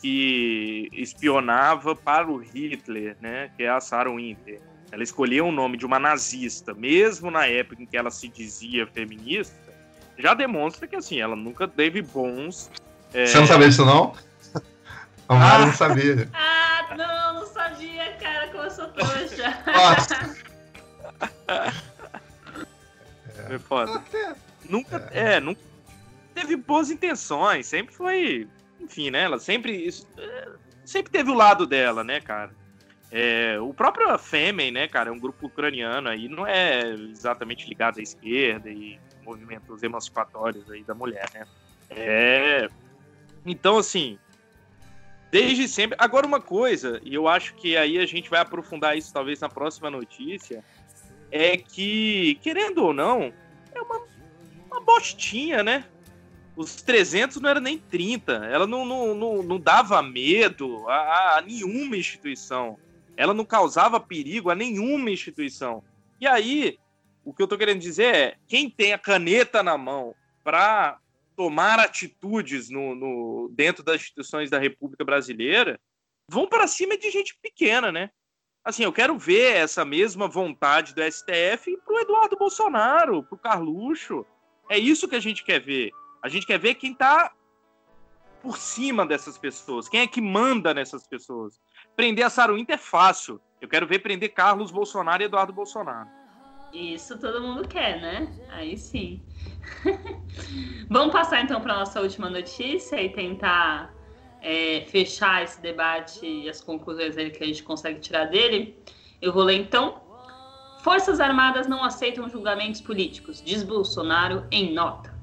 [0.00, 3.50] que espionava para o Hitler, né?
[3.56, 4.60] Que é a Sarah Winter.
[4.92, 8.86] Ela escolheu o nome de uma nazista, mesmo na época em que ela se dizia
[8.86, 9.72] feminista,
[10.18, 12.70] já demonstra que assim ela nunca teve bons.
[13.14, 13.26] É...
[13.26, 14.14] Você não sabia disso não?
[15.28, 15.66] A Mari ah.
[15.66, 16.28] não sabia.
[16.34, 19.62] Ah, não, não sabia, cara, como eu sou trouxa.
[19.66, 20.36] Nossa.
[23.50, 24.02] É foda.
[24.68, 25.36] Nunca, é.
[25.36, 25.60] é, nunca
[26.40, 28.48] teve boas intenções, sempre foi,
[28.80, 29.22] enfim, né?
[29.22, 29.88] Ela sempre,
[30.84, 32.52] sempre teve o lado dela, né, cara?
[33.10, 37.98] É, o próprio Femen, né, cara, é um grupo ucraniano aí, não é exatamente ligado
[37.98, 41.46] à esquerda e movimentos emancipatórios aí da mulher, né?
[41.90, 42.68] É,
[43.44, 44.18] então, assim,
[45.30, 45.96] desde sempre.
[45.98, 49.48] Agora, uma coisa, e eu acho que aí a gente vai aprofundar isso talvez na
[49.48, 50.62] próxima notícia,
[51.30, 53.32] é que, querendo ou não,
[53.74, 54.02] é uma,
[54.70, 55.84] uma bostinha, né?
[56.58, 58.32] Os 300 não era nem 30.
[58.46, 62.76] Ela não, não, não, não dava medo a, a, nenhuma instituição.
[63.16, 65.84] Ela não causava perigo a nenhuma instituição.
[66.20, 66.76] E aí,
[67.24, 70.98] o que eu tô querendo dizer é: quem tem a caneta na mão para
[71.36, 75.78] tomar atitudes no, no, dentro das instituições da República Brasileira
[76.28, 78.10] vão para cima de gente pequena, né?
[78.64, 84.26] Assim, eu quero ver essa mesma vontade do STF pro Eduardo Bolsonaro, pro Carluxo.
[84.68, 85.92] É isso que a gente quer ver.
[86.22, 87.32] A gente quer ver quem tá
[88.42, 91.60] por cima dessas pessoas, quem é que manda nessas pessoas.
[91.96, 93.40] Prender a Saruinta é fácil.
[93.60, 96.08] Eu quero ver prender Carlos Bolsonaro e Eduardo Bolsonaro.
[96.72, 98.28] Isso todo mundo quer, né?
[98.50, 99.22] Aí sim.
[100.88, 103.92] Vamos passar então para nossa última notícia e tentar
[104.40, 108.78] é, fechar esse debate e as conclusões que a gente consegue tirar dele,
[109.20, 110.00] eu vou ler então.
[110.80, 115.17] Forças Armadas não aceitam julgamentos políticos, diz Bolsonaro em nota.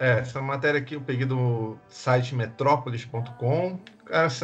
[0.00, 3.78] É, essa matéria aqui eu peguei do site metrópolis.com.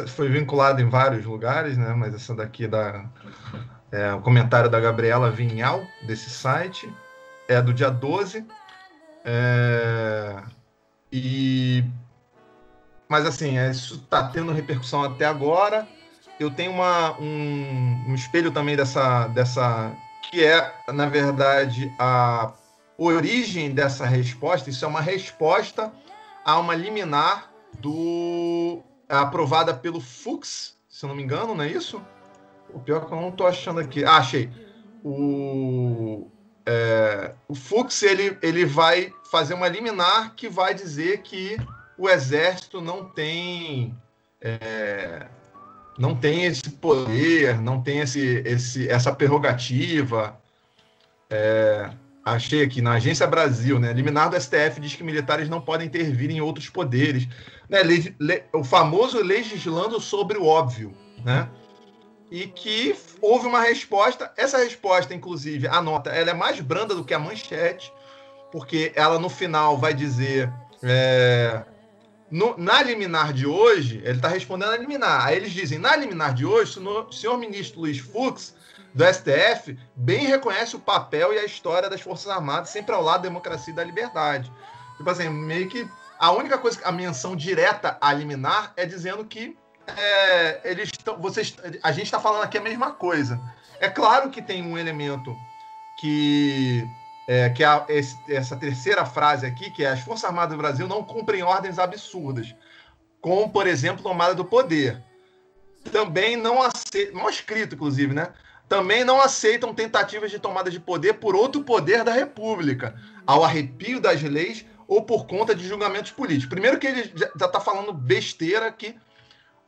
[0.09, 1.95] Foi vinculada em vários lugares, né?
[1.95, 3.05] Mas essa daqui é da
[3.91, 6.93] é, o comentário da Gabriela Vinhal desse site
[7.47, 8.45] é do dia 12.
[9.25, 10.35] É,
[11.11, 11.83] e
[13.09, 15.87] mas assim, é, isso está tendo repercussão até agora.
[16.39, 19.91] Eu tenho uma, um, um, espelho também dessa, dessa.
[20.29, 22.51] que é, na verdade, a
[22.97, 24.69] origem dessa resposta.
[24.69, 25.91] Isso é uma resposta
[26.43, 32.01] a uma liminar do aprovada pelo Fux, se eu não me engano, não é isso?
[32.73, 34.03] O pior é que eu não estou achando aqui.
[34.03, 34.49] Ah, achei.
[35.03, 36.27] O,
[36.65, 41.57] é, o Fux ele, ele vai fazer uma liminar que vai dizer que
[41.97, 43.95] o exército não tem
[44.41, 45.27] é,
[45.97, 50.39] não tem esse poder, não tem esse, esse, essa prerrogativa.
[51.29, 51.89] É,
[52.33, 53.93] achei aqui na Agência Brasil, né?
[53.93, 57.27] Liminar do STF diz que militares não podem intervir em outros poderes.
[57.69, 57.83] Né?
[57.83, 61.49] Le, le, o famoso legislando sobre o óbvio, né?
[62.29, 64.31] E que houve uma resposta.
[64.35, 67.91] Essa resposta, inclusive, a nota, ela é mais branda do que a manchete,
[68.51, 70.51] porque ela no final vai dizer.
[70.83, 71.63] É,
[72.29, 75.25] no, na liminar de hoje, ele está respondendo a liminar.
[75.25, 78.53] Aí eles dizem: na liminar de hoje, o senhor ministro Luiz Fux,
[78.97, 83.21] do STF, bem reconhece o papel e a história das Forças Armadas, sempre ao lado
[83.21, 84.51] da democracia e da liberdade.
[84.97, 89.55] Tipo assim, meio que a única coisa, a menção direta a liminar é dizendo que
[89.85, 91.15] é, eles estão.
[91.19, 93.39] Vocês, a gente está falando aqui a mesma coisa.
[93.79, 95.37] É claro que tem um elemento
[95.99, 96.83] que
[97.27, 101.03] é, que esse, essa terceira frase aqui, que é as Forças Armadas do Brasil não
[101.03, 102.55] cumprem ordens absurdas,
[103.21, 105.03] como, por exemplo, tomada do poder.
[105.91, 108.33] Também não aceitam, não escrito, inclusive, né?
[108.67, 113.99] Também não aceitam tentativas de tomada de poder por outro poder da República, ao arrepio
[113.99, 116.49] das leis ou por conta de julgamentos políticos.
[116.49, 118.95] Primeiro que ele já está falando besteira que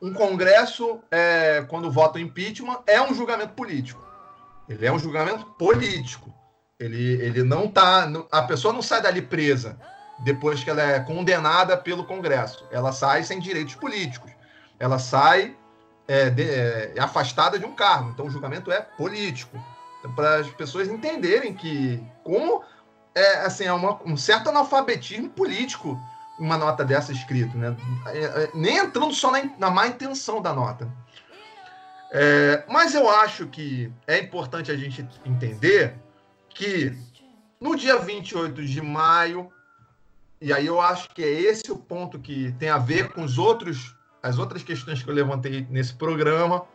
[0.02, 4.06] um Congresso, é, quando vota impeachment, é um julgamento político.
[4.68, 6.34] Ele é um julgamento político.
[6.80, 8.10] Ele, ele não tá.
[8.32, 9.78] A pessoa não sai dali presa
[10.20, 12.66] depois que ela é condenada pelo Congresso.
[12.72, 14.32] Ela sai sem direitos políticos.
[14.80, 15.56] Ela sai
[16.10, 18.10] é, de, é, afastada de um cargo.
[18.10, 19.56] Então o julgamento é político.
[20.00, 22.64] Então, para as pessoas entenderem que como
[23.14, 26.00] é assim é uma, um certo analfabetismo político
[26.40, 27.76] uma nota dessa escrita, né?
[28.08, 30.90] É, é, nem entrando só na, na má intenção da nota.
[32.12, 35.96] É, mas eu acho que é importante a gente entender
[36.50, 36.98] que
[37.60, 39.52] no dia 28 de maio,
[40.42, 43.38] e aí eu acho que é esse o ponto que tem a ver com os
[43.38, 46.66] outros, as outras questões que eu levantei nesse programa,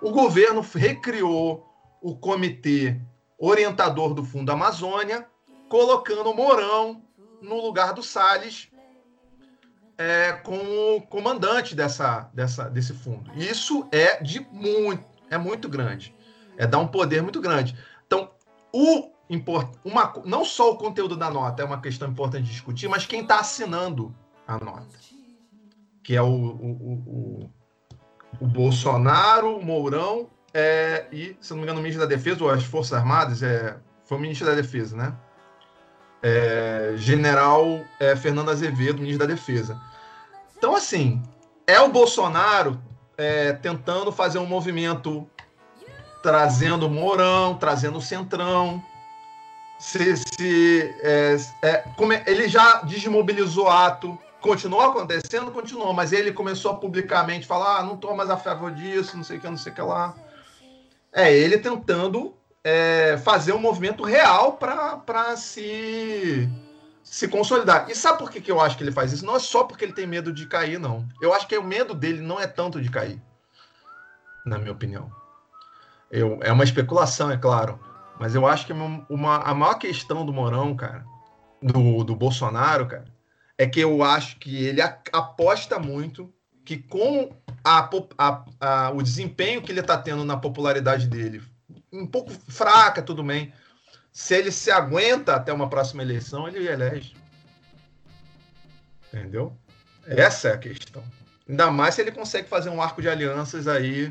[0.00, 1.66] o governo recriou
[2.00, 3.00] o comitê
[3.38, 5.26] orientador do Fundo Amazônia,
[5.68, 7.02] colocando Mourão
[7.40, 8.68] no lugar do Salles
[9.96, 13.30] é, como comandante dessa, dessa, desse fundo.
[13.34, 16.14] Isso é de muito, é muito grande.
[16.56, 17.76] É dar um poder muito grande.
[18.06, 18.30] Então,
[18.72, 19.10] o
[19.84, 23.20] uma, não só o conteúdo da nota é uma questão importante de discutir, mas quem
[23.20, 24.12] está assinando
[24.46, 24.88] a nota,
[26.02, 26.70] que é o, o,
[27.06, 27.50] o,
[28.40, 32.50] o Bolsonaro, o Mourão é, e, se não me engano, o ministro da Defesa ou
[32.50, 35.14] as Forças Armadas, é, foi o ministro da Defesa, né?
[36.22, 39.80] É, General é, Fernando Azevedo, ministro da Defesa.
[40.56, 41.22] Então, assim,
[41.66, 42.80] é o Bolsonaro
[43.16, 45.26] é, tentando fazer um movimento
[46.22, 48.82] trazendo o Mourão, trazendo o Centrão,
[49.78, 51.84] se, se é, é, é,
[52.26, 57.94] ele já desmobilizou ato, continuou acontecendo, continuou, mas ele começou a publicamente falar, ah, não
[57.94, 60.14] estou mais a favor disso, não sei o que, não sei o que lá.
[61.12, 66.48] É ele tentando é, fazer um movimento real para se
[67.02, 67.90] se consolidar.
[67.90, 69.26] E sabe por que, que eu acho que ele faz isso?
[69.26, 71.08] Não é só porque ele tem medo de cair, não.
[71.20, 73.20] Eu acho que o medo dele não é tanto de cair,
[74.46, 75.10] na minha opinião.
[76.08, 77.80] Eu, é uma especulação, é claro.
[78.18, 81.04] Mas eu acho que uma, a maior questão do Morão, cara,
[81.60, 83.06] do, do Bolsonaro, cara,
[83.60, 86.32] é que eu acho que ele aposta muito
[86.64, 87.30] que com
[87.62, 91.42] a, a, a, o desempenho que ele está tendo na popularidade dele,
[91.92, 93.52] um pouco fraca, tudo bem,
[94.10, 97.14] se ele se aguenta até uma próxima eleição, ele elege.
[99.12, 99.54] Entendeu?
[100.06, 101.04] Essa é a questão.
[101.46, 104.10] Ainda mais se ele consegue fazer um arco de alianças aí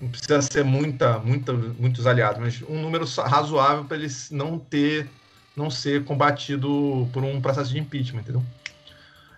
[0.00, 5.06] não precisa ser muita, muita, muitos aliados, mas um número razoável para ele não ter,
[5.54, 8.42] não ser combatido por um processo de impeachment, entendeu?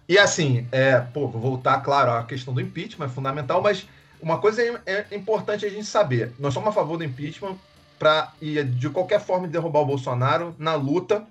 [0.09, 3.87] E assim, é, pô, vou voltar, claro, à questão do impeachment, é fundamental, mas
[4.21, 7.57] uma coisa é, é importante a gente saber: nós somos a favor do impeachment
[7.99, 11.25] para e de qualquer forma de derrubar o Bolsonaro na luta.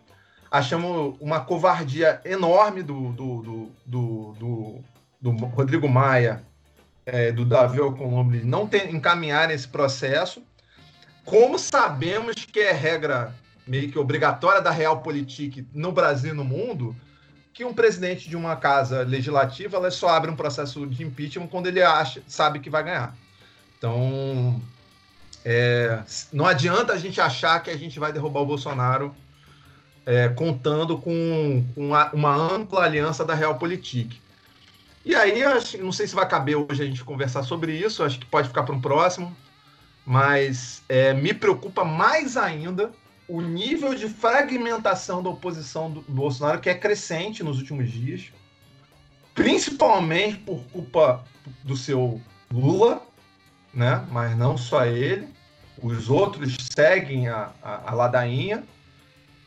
[0.50, 4.84] Achamos uma covardia enorme do, do, do, do, do,
[5.22, 6.44] do Rodrigo Maia
[7.06, 10.44] é, do Davi Alcolumbre não tem, encaminhar esse processo,
[11.26, 13.36] como sabemos que é regra
[13.68, 16.96] meio que obrigatória da Realpolitik no Brasil e no mundo,
[17.54, 21.68] que um presidente de uma casa legislativa ela só abre um processo de impeachment quando
[21.68, 23.16] ele acha, sabe que vai ganhar.
[23.78, 24.62] Então,
[25.44, 29.14] é, não adianta a gente achar que a gente vai derrubar o Bolsonaro
[30.06, 34.20] é, contando com, com uma, uma, ampla aliança da Realpolitik.
[35.04, 38.20] E aí, acho, não sei se vai caber hoje a gente conversar sobre isso, acho
[38.20, 39.36] que pode ficar para um próximo,
[40.06, 42.92] mas é, me preocupa mais ainda
[43.32, 48.30] o nível de fragmentação da oposição do Bolsonaro, que é crescente nos últimos dias,
[49.34, 51.24] principalmente por culpa
[51.64, 52.20] do seu
[52.52, 53.02] Lula,
[53.74, 54.06] né?
[54.12, 55.30] mas não só ele,
[55.82, 58.66] os outros seguem a, a, a ladainha.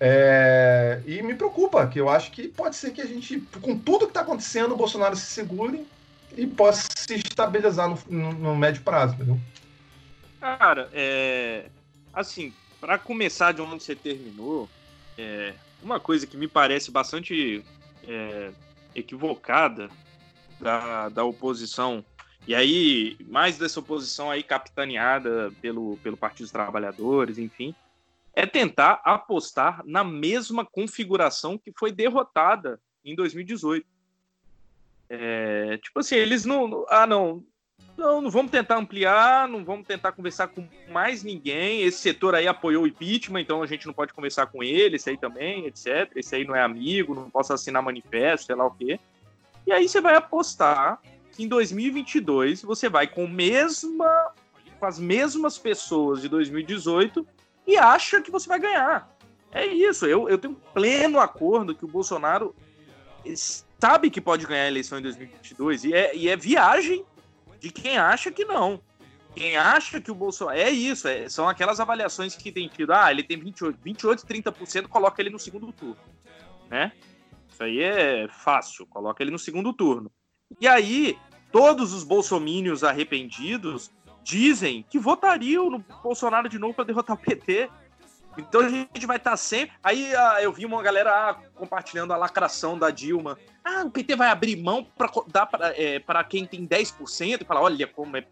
[0.01, 4.07] É, e me preocupa, que eu acho que pode ser que a gente, com tudo
[4.07, 5.87] que está acontecendo, o Bolsonaro se segure
[6.35, 9.39] e possa se estabilizar no, no, no médio prazo, entendeu?
[10.41, 11.67] Cara, é,
[12.13, 12.53] assim,
[12.85, 14.69] para começar de onde você terminou,
[15.17, 17.65] é, uma coisa que me parece bastante
[18.07, 18.53] é,
[18.95, 19.89] equivocada
[20.61, 22.05] da, da oposição,
[22.47, 27.75] e aí, mais dessa oposição aí capitaneada pelo, pelo Partido dos Trabalhadores, enfim,
[28.35, 33.87] é tentar apostar na mesma configuração que foi derrotada em 2018.
[35.09, 36.85] É, tipo assim, eles não.
[36.91, 37.43] Ah, não.
[37.97, 41.83] Não, não vamos tentar ampliar, não vamos tentar conversar com mais ninguém.
[41.83, 45.11] Esse setor aí apoiou o impeachment, então a gente não pode conversar com ele, esse
[45.11, 46.11] aí também, etc.
[46.17, 48.99] Esse aí não é amigo, não posso assinar manifesto, sei lá o quê.
[49.67, 51.01] E aí você vai apostar
[51.33, 54.33] que em 2022 você vai com, mesma,
[54.79, 57.27] com as mesmas pessoas de 2018
[57.67, 59.09] e acha que você vai ganhar.
[59.53, 60.05] É isso.
[60.05, 62.55] Eu, eu tenho pleno acordo que o Bolsonaro
[63.79, 67.05] sabe que pode ganhar a eleição em 2022 e é, e é viagem
[67.65, 68.79] de quem acha que não.
[69.35, 70.59] Quem acha que o Bolsonaro.
[70.59, 72.93] É isso, é, são aquelas avaliações que tem tido.
[72.93, 75.97] Ah, ele tem 28, 28 30%, coloca ele no segundo turno.
[76.69, 76.93] Né?
[77.49, 80.13] Isso aí é fácil, coloca ele no segundo turno.
[80.61, 81.19] E aí,
[81.51, 83.91] todos os bolsomínios arrependidos
[84.23, 87.71] dizem que votariam no Bolsonaro de novo para derrotar o PT.
[88.37, 89.75] Então a gente vai estar tá sempre.
[89.83, 93.39] Aí ah, eu vi uma galera ah, compartilhando a lacração da Dilma.
[93.65, 97.63] Ah, o PT vai abrir mão para dar para é, quem tem 10% e falar:
[97.63, 98.25] olha como é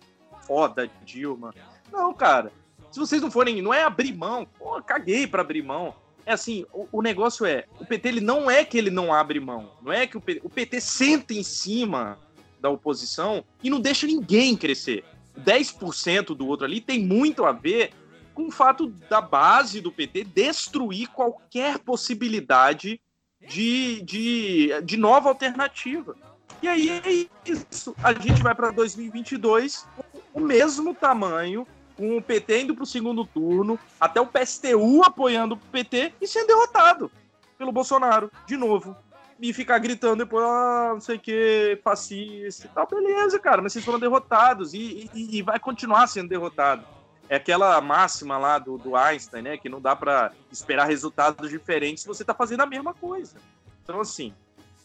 [0.47, 1.55] foda Dilma.
[1.91, 2.53] Não, cara.
[2.91, 3.63] Se vocês não forem.
[3.63, 4.47] Não é abrir mão.
[4.59, 5.95] Pô, caguei para abrir mão.
[6.25, 9.41] É assim, o, o, negócio é, o PT ele não é que ele não abre
[9.41, 12.17] mão, não é que o PT, o PT senta em cima
[12.61, 15.05] da oposição e não deixa ninguém crescer.
[15.41, 17.93] 10% do outro ali tem muito a ver
[18.35, 23.01] com o fato da base do PT destruir qualquer possibilidade
[23.41, 26.17] de, de, de nova alternativa.
[26.63, 27.95] E aí é isso.
[28.03, 29.87] A gente vai para 2022
[30.33, 31.67] com o mesmo tamanho,
[31.97, 36.27] com o PT indo para o segundo turno, até o PSTU apoiando o PT e
[36.27, 37.11] sendo derrotado
[37.59, 38.97] pelo Bolsonaro, de novo.
[39.41, 42.87] E ficar gritando depois, ah, não sei o que, fascista e tal.
[42.87, 46.87] Beleza, cara, mas vocês foram derrotados e, e, e vai continuar sendo derrotado.
[47.33, 49.57] É aquela máxima lá do, do Einstein, né?
[49.57, 53.37] Que não dá para esperar resultados diferentes se você está fazendo a mesma coisa.
[53.83, 54.35] Então, assim,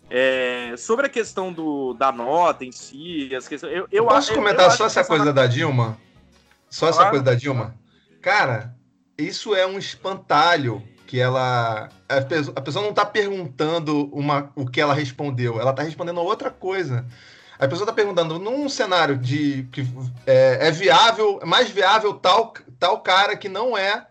[0.10, 4.36] é, sobre a questão do, da nota em si, as questões, eu, eu Posso eu,
[4.36, 6.00] comentar eu só essa coisa da Dilma?
[6.70, 7.10] Só essa Claro.
[7.10, 7.76] coisa da Dilma?
[8.22, 8.74] Cara,
[9.18, 11.89] isso é um espantalho que ela.
[12.08, 16.22] A pessoa, a pessoa não tá perguntando uma, o que ela respondeu, ela tá respondendo
[16.22, 17.06] outra coisa.
[17.60, 19.82] A pessoa tá perguntando, num cenário de que
[20.26, 24.05] é, é viável, é mais viável tal, tal cara que não é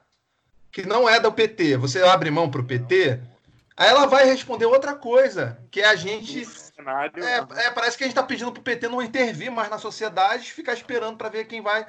[0.73, 3.19] que não é do PT, você abre mão pro PT?
[3.75, 7.25] Aí ela vai responder outra coisa, que é a gente cenário.
[7.25, 10.53] é, é, parece que a gente tá pedindo pro PT não intervir mais na sociedade,
[10.53, 11.87] ficar esperando para ver quem vai.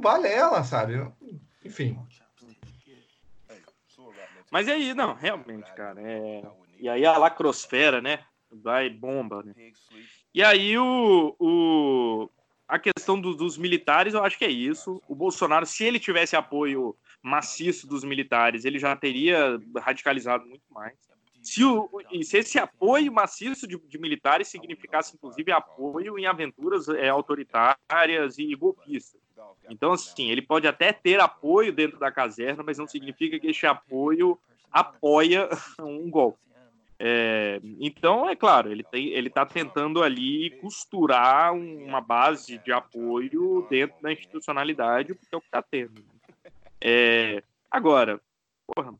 [0.00, 1.10] Vale ela, sabe?
[1.64, 1.98] Enfim.
[4.50, 6.00] Mas é aí, não, realmente, cara.
[6.00, 6.42] É...
[6.78, 8.20] E aí a lacrosfera, né?
[8.50, 9.52] Vai bomba, né?
[10.38, 12.30] E aí o, o...
[12.68, 15.02] a questão do- dos militares, eu acho que é isso.
[15.08, 20.96] O Bolsonaro, se ele tivesse apoio maciço dos militares, ele já teria radicalizado muito mais.
[21.42, 26.88] Se, o, e se esse apoio maciço de, de militares significasse, inclusive, apoio em aventuras
[26.88, 29.20] é, autoritárias e golpistas.
[29.68, 33.66] Então, assim, ele pode até ter apoio dentro da caserna, mas não significa que esse
[33.66, 34.38] apoio
[34.70, 35.48] apoia
[35.82, 36.38] um golpe.
[37.00, 38.84] É, então, é claro, ele
[39.28, 45.40] está tentando ali costurar um- uma base de apoio dentro da institucionalidade, porque é o
[45.40, 46.04] que está tendo.
[46.80, 48.20] É, agora,
[48.66, 48.94] porra,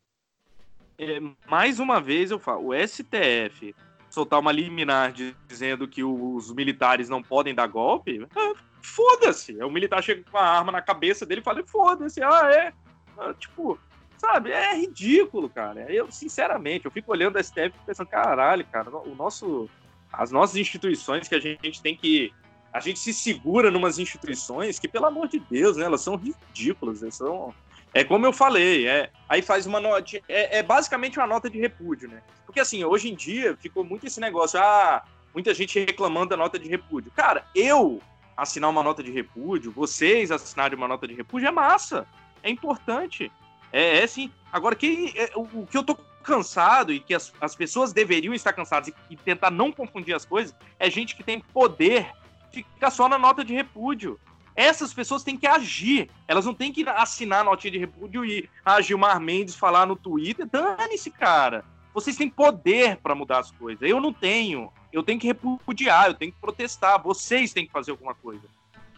[0.96, 1.18] é,
[1.49, 3.74] mais uma vez eu falo, o STF
[4.09, 5.12] soltar uma liminar
[5.46, 9.57] dizendo que os militares não podem dar golpe, ah, foda-se.
[9.62, 12.72] O militar chega com uma arma na cabeça dele e fala, foda-se, ah, é.
[13.18, 13.78] Ah, tipo,
[14.18, 15.90] sabe, é ridículo, cara.
[15.92, 19.68] Eu, sinceramente, eu fico olhando o STF pensando, caralho, cara, o nosso.
[20.12, 22.32] As nossas instituições que a gente tem que.
[22.72, 27.02] A gente se segura numas instituições que, pelo amor de Deus, né, elas são ridículas,
[27.02, 27.54] né, são.
[27.94, 30.18] É como eu falei, é, aí faz uma nota.
[30.28, 32.22] É, é basicamente uma nota de repúdio, né?
[32.44, 35.02] Porque assim, hoje em dia ficou muito esse negócio, ah,
[35.34, 37.10] muita gente reclamando da nota de repúdio.
[37.14, 38.00] Cara, eu
[38.38, 42.06] assinar uma nota de repúdio, vocês assinarem uma nota de repúdio é massa,
[42.42, 43.32] é importante.
[43.72, 44.30] É, é sim.
[44.52, 48.34] Agora, quem, é, o, o que eu tô cansado e que as, as pessoas deveriam
[48.34, 52.10] estar cansadas e, e tentar não confundir as coisas é gente que tem poder
[52.52, 54.18] ficar só na nota de repúdio.
[54.54, 56.10] Essas pessoas têm que agir.
[56.26, 59.94] Elas não têm que assinar a notinha de repúdio e a Gilmar Mendes falar no
[59.94, 60.46] Twitter.
[60.46, 61.64] Dane-se, cara.
[61.94, 63.80] Vocês têm poder para mudar as coisas.
[63.88, 64.72] Eu não tenho.
[64.92, 67.00] Eu tenho que repudiar, eu tenho que protestar.
[67.00, 68.42] Vocês têm que fazer alguma coisa.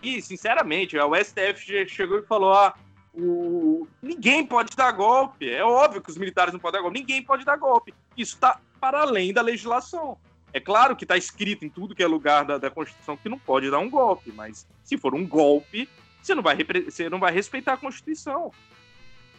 [0.03, 2.75] E, sinceramente, o STF che- chegou e falou: ah,
[3.15, 3.87] o...
[4.03, 5.51] ninguém pode dar golpe.
[5.51, 6.99] É óbvio que os militares não podem dar golpe.
[6.99, 7.95] Ninguém pode dar golpe.
[8.17, 10.17] Isso está para além da legislação.
[10.53, 13.39] É claro que está escrito em tudo que é lugar da, da Constituição que não
[13.39, 15.89] pode dar um golpe, mas se for um golpe,
[16.21, 18.53] você não vai, você não vai respeitar a Constituição.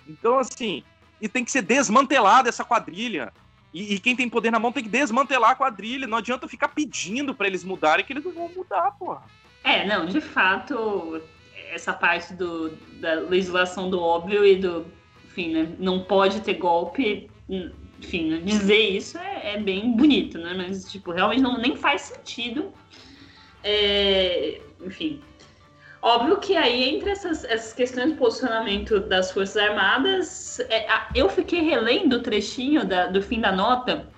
[0.07, 0.83] Então, assim,
[1.21, 3.31] e tem que ser desmantelada essa quadrilha.
[3.73, 6.07] E, e quem tem poder na mão tem que desmantelar a quadrilha.
[6.07, 9.23] Não adianta ficar pedindo para eles mudarem, que eles não vão mudar, porra.
[9.63, 11.21] É, não, de fato,
[11.71, 12.69] essa parte do,
[12.99, 14.85] da legislação do óbvio e do,
[15.25, 17.29] enfim, né, não pode ter golpe,
[17.99, 22.01] enfim, né, dizer isso é, é bem bonito, né, mas, tipo, realmente não, nem faz
[22.01, 22.71] sentido,
[23.63, 25.21] É, enfim.
[26.01, 31.29] Óbvio que aí, entre essas, essas questões de posicionamento das Forças Armadas, é, a- eu
[31.29, 34.10] fiquei relendo o trechinho da- do fim da nota,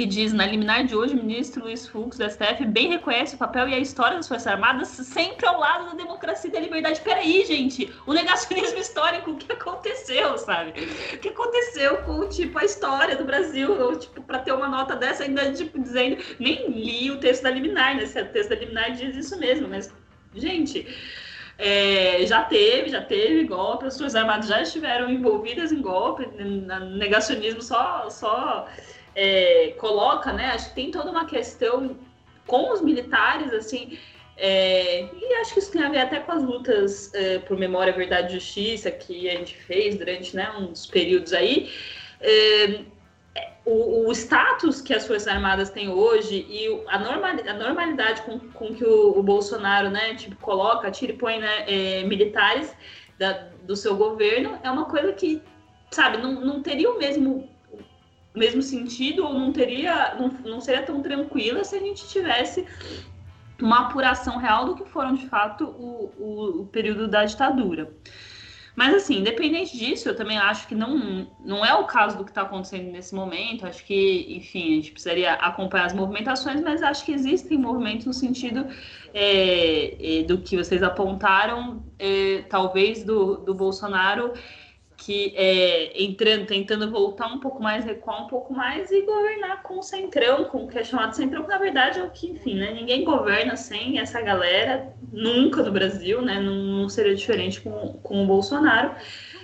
[0.00, 3.38] que diz, na liminar de hoje, o ministro Luiz Fux, do STF, bem reconhece o
[3.38, 7.02] papel e a história das Forças Armadas sempre ao lado da democracia e da liberdade.
[7.02, 10.70] Peraí, gente, o negacionismo histórico, o que aconteceu, sabe?
[11.12, 14.96] O que aconteceu com, tipo, a história do Brasil, ou, tipo, para ter uma nota
[14.96, 16.16] dessa, ainda, tipo, dizendo...
[16.38, 18.04] Nem li o texto da liminar, né?
[18.04, 19.92] O texto da liminar diz isso mesmo, mas,
[20.34, 20.86] gente...
[21.58, 26.80] é, já teve, já teve golpe, as Forças Armadas já estiveram envolvidas em golpe, na-
[26.80, 28.66] negacionismo só, só
[29.14, 30.46] é, coloca, né?
[30.46, 31.96] Acho que tem toda uma questão
[32.46, 33.98] com os militares, assim,
[34.36, 37.92] é, e acho que isso tem a ver até com as lutas é, por memória,
[37.92, 41.70] verdade e justiça que a gente fez durante né, uns períodos aí.
[42.20, 42.80] É,
[43.66, 48.38] o, o status que as Forças Armadas têm hoje e a, normali- a normalidade com,
[48.38, 52.74] com que o, o Bolsonaro, né, tipo, coloca, tira e põe né, é, militares,
[53.18, 53.32] da,
[53.64, 55.42] do seu governo, é uma coisa que,
[55.90, 57.46] sabe, não, não teria o mesmo
[58.34, 62.66] mesmo sentido ou não teria não, não seria tão tranquila se a gente tivesse
[63.60, 67.92] uma apuração real do que foram de fato o, o, o período da ditadura.
[68.74, 72.30] Mas, assim, independente disso, eu também acho que não, não é o caso do que
[72.30, 73.66] está acontecendo nesse momento.
[73.66, 78.12] Acho que, enfim, a gente precisaria acompanhar as movimentações, mas acho que existem movimentos no
[78.14, 78.66] sentido
[79.12, 84.32] é, é, do que vocês apontaram, é, talvez do, do Bolsonaro
[85.00, 89.78] que é, entrando, tentando voltar um pouco mais, recuar um pouco mais e governar com
[89.78, 92.56] o centrão, com o que é chamado centrão, que na verdade é o que, enfim,
[92.56, 97.94] né, ninguém governa sem essa galera, nunca no Brasil, né, não, não seria diferente com,
[98.02, 98.94] com o Bolsonaro,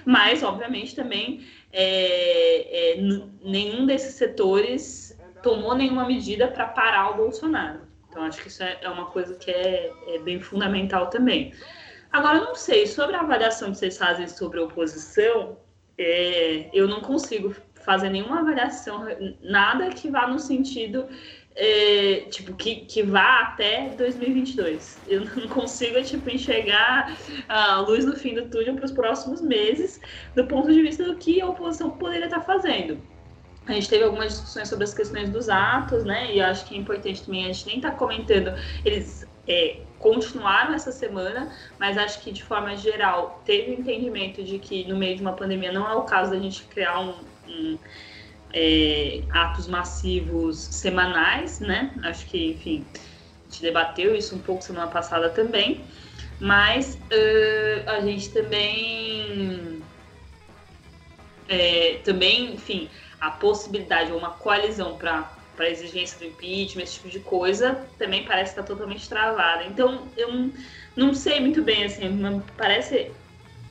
[0.04, 1.40] mas, obviamente, também
[1.72, 3.00] é, é,
[3.42, 7.80] nenhum desses setores tomou nenhuma medida para parar o Bolsonaro.
[8.10, 11.52] Então, acho que isso é, é uma coisa que é, é bem fundamental também.
[12.12, 15.56] Agora, eu não sei, sobre a avaliação que vocês fazem sobre a oposição,
[15.98, 19.06] é, eu não consigo fazer nenhuma avaliação,
[19.40, 21.06] nada que vá no sentido,
[21.54, 24.98] é, tipo, que, que vá até 2022.
[25.08, 27.16] Eu não consigo, tipo, enxergar
[27.48, 30.00] a luz no fim do túnel para os próximos meses,
[30.34, 33.00] do ponto de vista do que a oposição poderia estar fazendo.
[33.66, 36.32] A gente teve algumas discussões sobre as questões dos atos, né?
[36.32, 38.52] E acho que é importante também a gente nem estar tá comentando.
[38.84, 44.58] Eles é, continuaram essa semana, mas acho que de forma geral teve o entendimento de
[44.58, 47.14] que no meio de uma pandemia não é o caso da gente criar um,
[47.48, 47.78] um
[48.52, 51.92] é, atos massivos semanais, né?
[52.02, 55.84] Acho que, enfim, a gente debateu isso um pouco semana passada também,
[56.40, 59.82] mas uh, a gente também,
[61.48, 62.88] é, também, enfim,
[63.20, 68.24] a possibilidade ou uma coalizão para para exigência do impeachment, esse tipo de coisa, também
[68.24, 69.64] parece estar totalmente travada.
[69.64, 70.50] Então, eu
[70.94, 73.10] não sei muito bem, assim, parece.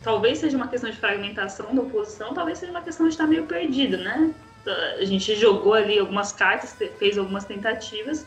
[0.02, 3.46] Talvez seja uma questão de fragmentação da oposição, talvez seja uma questão de estar meio
[3.46, 4.34] perdido, né?
[5.00, 8.26] A gente jogou ali algumas cartas, fez algumas tentativas.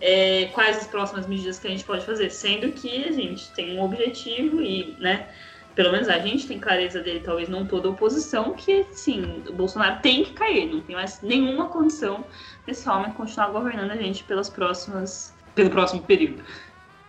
[0.00, 2.30] É, quais as próximas medidas que a gente pode fazer?
[2.30, 5.28] Sendo que a gente tem um objetivo e, né?
[5.74, 9.52] Pelo menos a gente tem clareza dele, talvez não toda a oposição, que sim, o
[9.52, 12.24] Bolsonaro tem que cair, não tem mais nenhuma condição
[12.66, 16.42] desse homem continuar governando a gente pelas próximas, pelo próximo período.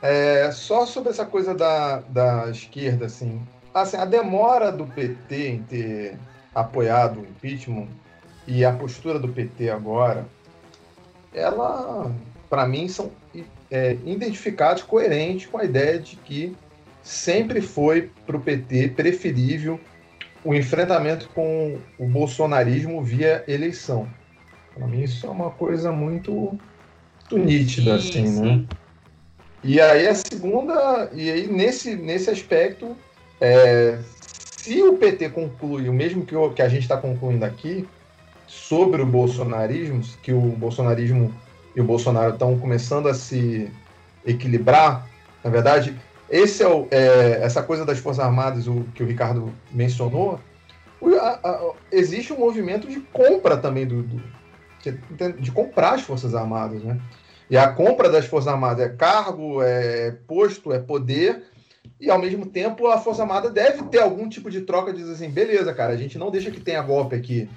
[0.01, 3.41] É, só sobre essa coisa da, da esquerda, assim,
[3.73, 6.17] assim, a demora do PT em ter
[6.53, 7.87] apoiado o impeachment
[8.47, 10.25] e a postura do PT agora,
[11.33, 12.11] ela,
[12.49, 13.11] para mim, são
[13.69, 16.55] é, identificados coerentes com a ideia de que
[17.05, 19.79] sempre foi para o PT preferível
[20.43, 24.07] o enfrentamento com o bolsonarismo via eleição.
[24.73, 26.59] Para mim isso é uma coisa muito,
[27.31, 28.41] muito nítida, sim, assim, sim.
[28.41, 28.65] né?
[29.63, 32.95] E aí a segunda, e aí nesse, nesse aspecto,
[33.39, 33.99] é,
[34.57, 37.87] se o PT conclui o mesmo que, o, que a gente está concluindo aqui
[38.47, 41.33] sobre o bolsonarismo, que o bolsonarismo
[41.75, 43.69] e o Bolsonaro estão começando a se
[44.25, 45.07] equilibrar,
[45.43, 45.95] na verdade,
[46.29, 50.39] esse é, o, é, essa coisa das Forças Armadas, o que o Ricardo mencionou.
[50.99, 54.21] O, a, a, existe um movimento de compra também do, do,
[55.39, 56.99] de comprar as Forças Armadas, né?
[57.49, 61.43] E a compra das Forças Armadas é cargo, é posto, é poder,
[61.99, 65.13] e ao mesmo tempo a Força Armada deve ter algum tipo de troca de dizer
[65.13, 67.49] assim, beleza, cara, a gente não deixa que tenha golpe aqui.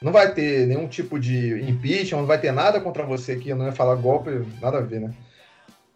[0.00, 3.66] Não vai ter nenhum tipo de impeachment, não vai ter nada contra você aqui, não
[3.66, 4.30] ia falar golpe,
[4.60, 5.12] nada a ver, né?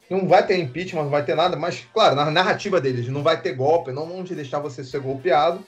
[0.08, 3.40] Não vai ter impeachment, não vai ter nada, mas, claro, na narrativa deles, não vai
[3.40, 5.64] ter golpe, não vão te deixar você ser golpeado.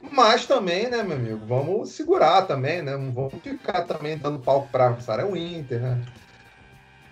[0.00, 2.96] Mas também, né, meu amigo, vamos segurar também, né?
[2.96, 6.04] Não vamos ficar também dando palco para Sarah Winter, né?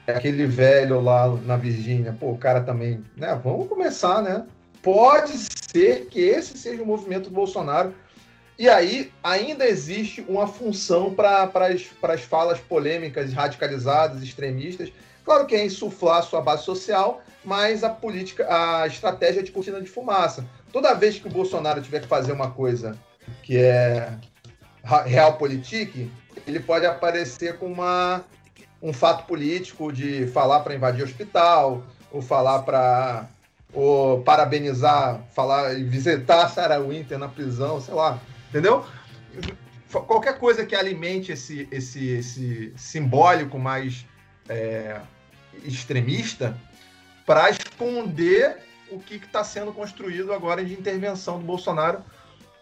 [0.06, 3.40] Aquele velho lá na Virgínia, pô, o cara também, né?
[3.42, 4.46] Vamos começar, né?
[4.82, 5.32] Pode
[5.68, 7.92] ser que esse seja o movimento do Bolsonaro.
[8.56, 11.50] E aí ainda existe uma função para
[12.02, 14.92] as falas polêmicas, radicalizadas, extremistas,
[15.26, 19.80] Claro que é insuflar a sua base social, mas a política, a estratégia de cortina
[19.80, 20.46] de fumaça.
[20.72, 22.96] Toda vez que o Bolsonaro tiver que fazer uma coisa
[23.42, 24.16] que é
[25.04, 26.08] realpolitik,
[26.46, 28.24] ele pode aparecer com uma,
[28.80, 33.28] um fato político de falar para invadir hospital, ou falar para
[33.74, 38.84] ou parabenizar, falar visitar Sarah Winter na prisão, sei lá, entendeu?
[39.90, 44.06] Qualquer coisa que alimente esse, esse, esse simbólico mais
[44.48, 45.00] é,
[45.64, 46.56] extremista
[47.24, 48.58] para esconder
[48.90, 52.02] o que está sendo construído agora de intervenção do Bolsonaro,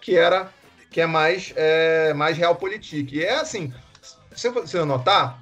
[0.01, 0.51] que era
[0.91, 3.15] que é mais é, mais realpolitik.
[3.15, 3.73] E é assim,
[4.35, 5.41] se você notar,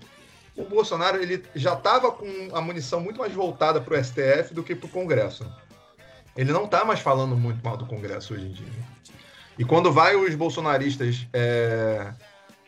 [0.57, 4.63] o Bolsonaro ele já estava com a munição muito mais voltada para o STF do
[4.63, 5.51] que para o Congresso.
[6.37, 8.67] Ele não tá mais falando muito mal do Congresso hoje em dia.
[9.59, 12.13] E quando vai os bolsonaristas é,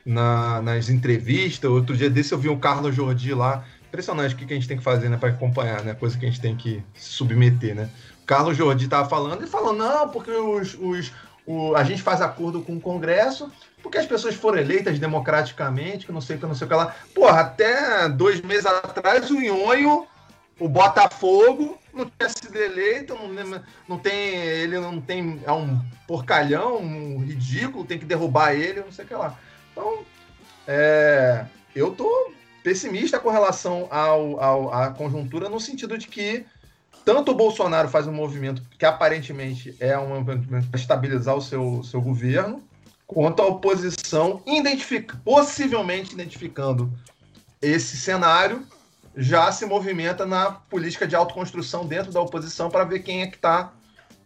[0.05, 3.64] na, nas entrevistas, outro dia desse eu vi o Carlos Jordi lá.
[3.95, 5.95] Impressionante o que a gente tem que fazer né, para acompanhar, né?
[5.95, 7.88] Coisa que a gente tem que submeter, né?
[8.20, 11.12] O Carlos Jordi tava falando e falou: não, porque os, os,
[11.47, 16.11] o, a gente faz acordo com o Congresso, porque as pessoas foram eleitas democraticamente, que
[16.11, 16.92] não sei o que, não sei o que lá.
[17.14, 20.09] Porra, até dois meses atrás o Nhonho,
[20.59, 24.34] o Botafogo, não tinha sido eleito, não, não tem.
[24.34, 25.40] Ele não tem.
[25.47, 29.38] É um porcalhão, um ridículo, tem que derrubar ele, não sei o que lá.
[29.70, 30.01] Então,
[30.66, 31.45] é,
[31.76, 32.34] eu tô
[32.64, 36.46] pessimista com relação ao, ao, à conjuntura, no sentido de que
[37.04, 41.82] tanto o Bolsonaro faz um movimento que aparentemente é um movimento para estabilizar o seu,
[41.84, 42.64] seu governo,
[43.06, 46.90] quanto a oposição, identifica, possivelmente identificando
[47.60, 48.66] esse cenário,
[49.14, 53.36] já se movimenta na política de autoconstrução dentro da oposição para ver quem é que
[53.36, 53.74] tá,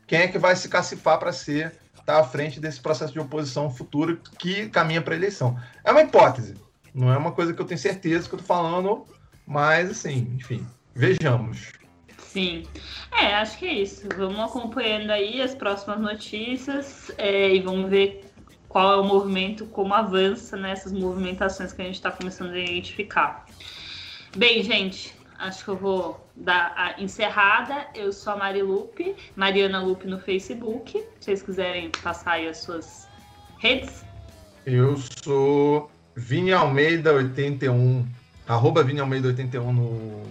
[0.07, 1.74] quem é que vai se cacifar para ser
[2.07, 5.59] tá à frente desse processo de oposição futuro que caminha para a eleição.
[5.84, 6.55] É uma hipótese,
[6.95, 9.07] não é uma coisa que eu tenho certeza que eu tô falando,
[9.47, 11.72] mas assim, enfim, vejamos.
[12.18, 12.64] Sim.
[13.11, 14.07] É, acho que é isso.
[14.16, 18.28] Vamos acompanhando aí as próximas notícias é, e vamos ver
[18.68, 22.59] qual é o movimento, como avança nessas né, movimentações que a gente está começando a
[22.59, 23.47] identificar.
[24.36, 27.89] Bem, gente, acho que eu vou dar a encerrada.
[27.95, 30.93] Eu sou a Mari Lupe, Mariana Lupe no Facebook.
[30.93, 33.09] Se vocês quiserem passar aí as suas
[33.59, 34.05] redes.
[34.66, 38.05] Eu sou Vini Almeida 81,
[38.47, 40.25] arroba Vini Almeida 81 no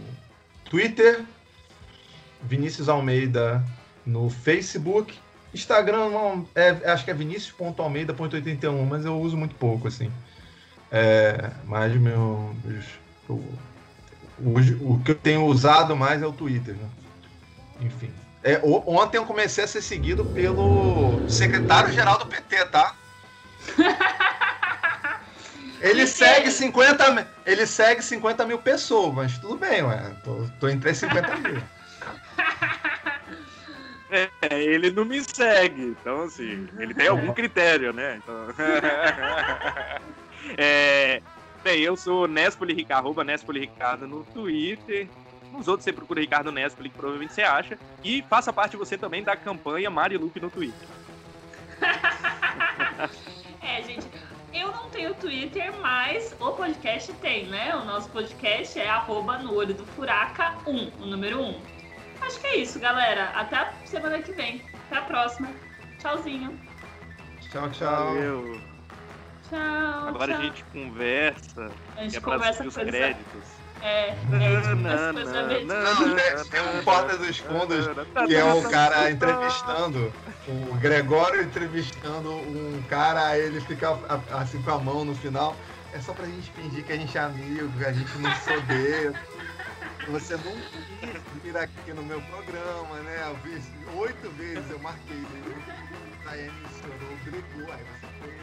[0.69, 1.23] Twitter,
[2.43, 3.63] Vinícius Almeida
[4.05, 5.17] no Facebook.
[5.53, 10.11] Instagram, não, é, acho que é vinicius.almeida.81, mas eu uso muito pouco, assim.
[10.91, 12.53] É, mais meu.
[13.29, 16.89] O, o, o, que eu tenho usado mais é o Twitter, né?
[17.79, 18.11] Enfim.
[18.43, 22.93] É, ontem eu comecei a ser seguido pelo secretário-geral do PT, tá?
[25.79, 30.11] Ele segue 50 ele segue 50 mil pessoas, mas tudo bem, ué.
[30.23, 31.61] Tô, tô entre 50 mil.
[34.09, 38.21] É, ele não me segue, então assim, ele tem algum critério, né?
[38.23, 38.47] Então...
[40.57, 41.21] é,
[41.61, 45.09] bem, eu sou Nespoli Ricardo, arroba Nespoli Ricardo no Twitter.
[45.51, 47.77] Nos outros você procura Ricardo Nespoli, que provavelmente você acha.
[48.01, 50.87] E faça parte você também da campanha Mari Lupe no Twitter.
[53.61, 54.07] é, gente,
[54.97, 57.75] não tenho Twitter, mas o podcast tem, né?
[57.75, 61.61] O nosso podcast é arroba no olho do furaca 1, o número 1.
[62.21, 63.25] Acho que é isso, galera.
[63.35, 64.63] Até semana que vem.
[64.87, 65.49] Até a próxima.
[65.99, 66.59] Tchauzinho.
[67.51, 68.05] Tchau, tchau.
[68.05, 68.61] Valeu.
[69.47, 70.07] Tchau.
[70.07, 70.41] Agora tchau.
[70.41, 71.71] a gente conversa.
[71.95, 72.91] A gente é conversa os coisa...
[72.91, 73.56] créditos.
[73.81, 74.15] É, é
[75.63, 77.87] não, é, Porta dos Fundos,
[78.27, 80.13] que é o cara entrevistando,
[80.47, 83.97] o Gregório entrevistando um cara, aí ele fica
[84.31, 85.55] assim com a mão no final.
[85.93, 88.53] É só pra gente fingir que a gente é amigo, que a gente não se
[88.53, 89.13] odeia.
[90.09, 93.25] Você não quis vir aqui no meu programa, né?
[93.27, 93.61] Eu vi
[93.97, 95.17] oito vezes, eu marquei.
[95.17, 95.63] Né?
[96.25, 98.36] A Tayane chorou, brigou, aí você foi.